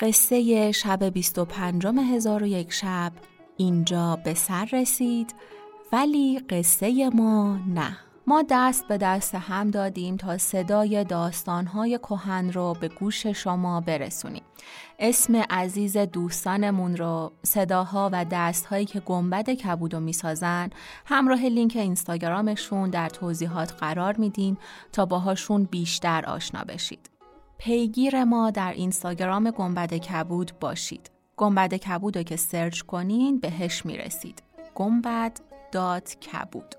قصه 0.00 0.72
شب 0.72 1.04
25 1.04 1.86
هزار 1.86 2.42
و 2.42 2.46
یک 2.46 2.72
شب 2.72 3.12
اینجا 3.56 4.16
به 4.24 4.34
سر 4.34 4.68
رسید 4.72 5.34
ولی 5.92 6.38
قصه 6.38 7.10
ما 7.14 7.58
نه 7.66 7.96
ما 8.26 8.44
دست 8.50 8.88
به 8.88 8.98
دست 8.98 9.34
هم 9.34 9.70
دادیم 9.70 10.16
تا 10.16 10.38
صدای 10.38 11.04
داستانهای 11.04 11.98
کهن 11.98 12.52
رو 12.52 12.76
به 12.80 12.88
گوش 12.88 13.26
شما 13.26 13.80
برسونیم. 13.80 14.42
اسم 14.98 15.36
عزیز 15.36 15.96
دوستانمون 15.96 16.96
رو 16.96 17.32
صداها 17.42 18.10
و 18.12 18.24
دستهایی 18.30 18.84
که 18.84 19.00
گنبد 19.00 19.50
کبودو 19.50 20.00
می‌سازن 20.00 20.70
همراه 21.06 21.44
لینک 21.44 21.76
اینستاگرامشون 21.76 22.90
در 22.90 23.08
توضیحات 23.08 23.72
قرار 23.72 24.16
میدیم 24.16 24.58
تا 24.92 25.06
باهاشون 25.06 25.64
بیشتر 25.64 26.24
آشنا 26.26 26.64
بشید. 26.64 27.19
پیگیر 27.62 28.24
ما 28.24 28.50
در 28.50 28.72
اینستاگرام 28.72 29.50
گنبد 29.50 29.94
کبود 29.94 30.52
باشید. 30.60 31.10
گنبد 31.36 31.74
کبود 31.74 32.16
رو 32.16 32.22
که 32.22 32.36
search 32.36 32.80
کنین 32.80 33.40
بهش 33.40 33.86
می‌رسید. 33.86 34.42
گنبد 34.74 35.40
dot 35.72 36.16
کبود 36.20 36.74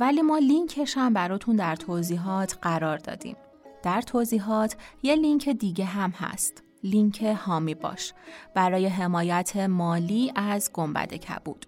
ولی 0.00 0.22
ما 0.22 0.38
لینکش 0.38 0.96
هم 0.96 1.12
براتون 1.12 1.56
در 1.56 1.76
توضیحات 1.76 2.58
قرار 2.62 2.98
دادیم. 2.98 3.36
در 3.82 4.02
توضیحات 4.02 4.76
یه 5.02 5.14
لینک 5.14 5.48
دیگه 5.48 5.84
هم 5.84 6.10
هست. 6.10 6.62
لینک 6.84 7.22
حامی 7.22 7.74
باش 7.74 8.12
برای 8.54 8.86
حمایت 8.86 9.56
مالی 9.56 10.32
از 10.36 10.70
گنبد 10.72 11.14
کبود. 11.14 11.66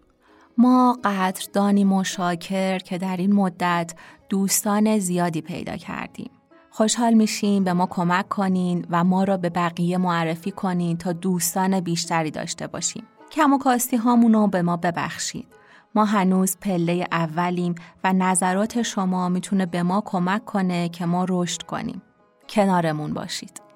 ما 0.59 0.99
قدردانیم 1.05 1.93
و 1.93 2.05
شاکر 2.05 2.79
که 2.79 2.99
در 2.99 3.17
این 3.17 3.33
مدت 3.33 3.95
دوستان 4.29 4.99
زیادی 4.99 5.41
پیدا 5.41 5.77
کردیم. 5.77 6.31
خوشحال 6.75 7.15
میشیم 7.15 7.65
به 7.65 7.73
ما 7.73 7.87
کمک 7.87 8.29
کنین 8.29 8.87
و 8.91 9.05
ما 9.05 9.25
را 9.25 9.37
به 9.37 9.51
بقیه 9.51 9.99
معرفی 9.99 10.51
کنین 10.51 10.97
تا 10.97 11.13
دوستان 11.13 11.81
بیشتری 11.81 12.31
داشته 12.31 12.67
باشیم. 12.67 13.05
کم 13.33 13.53
و 13.53 13.59
کاستی 13.59 13.97
هامونو 13.97 14.47
به 14.47 14.63
ما 14.63 14.77
ببخشید. 14.77 15.47
ما 15.95 16.05
هنوز 16.05 16.57
پله 16.61 17.07
اولیم 17.13 17.75
و 18.05 18.13
نظرات 18.13 18.83
شما 18.83 19.29
می‌تونه 19.29 19.67
به 19.67 19.83
ما 19.83 20.03
کمک 20.05 20.45
کنه 20.45 20.89
که 20.89 21.07
ما 21.07 21.27
رشد 21.29 21.63
کنیم. 21.63 22.03
کنارمون 22.49 23.15
باشید. 23.15 23.72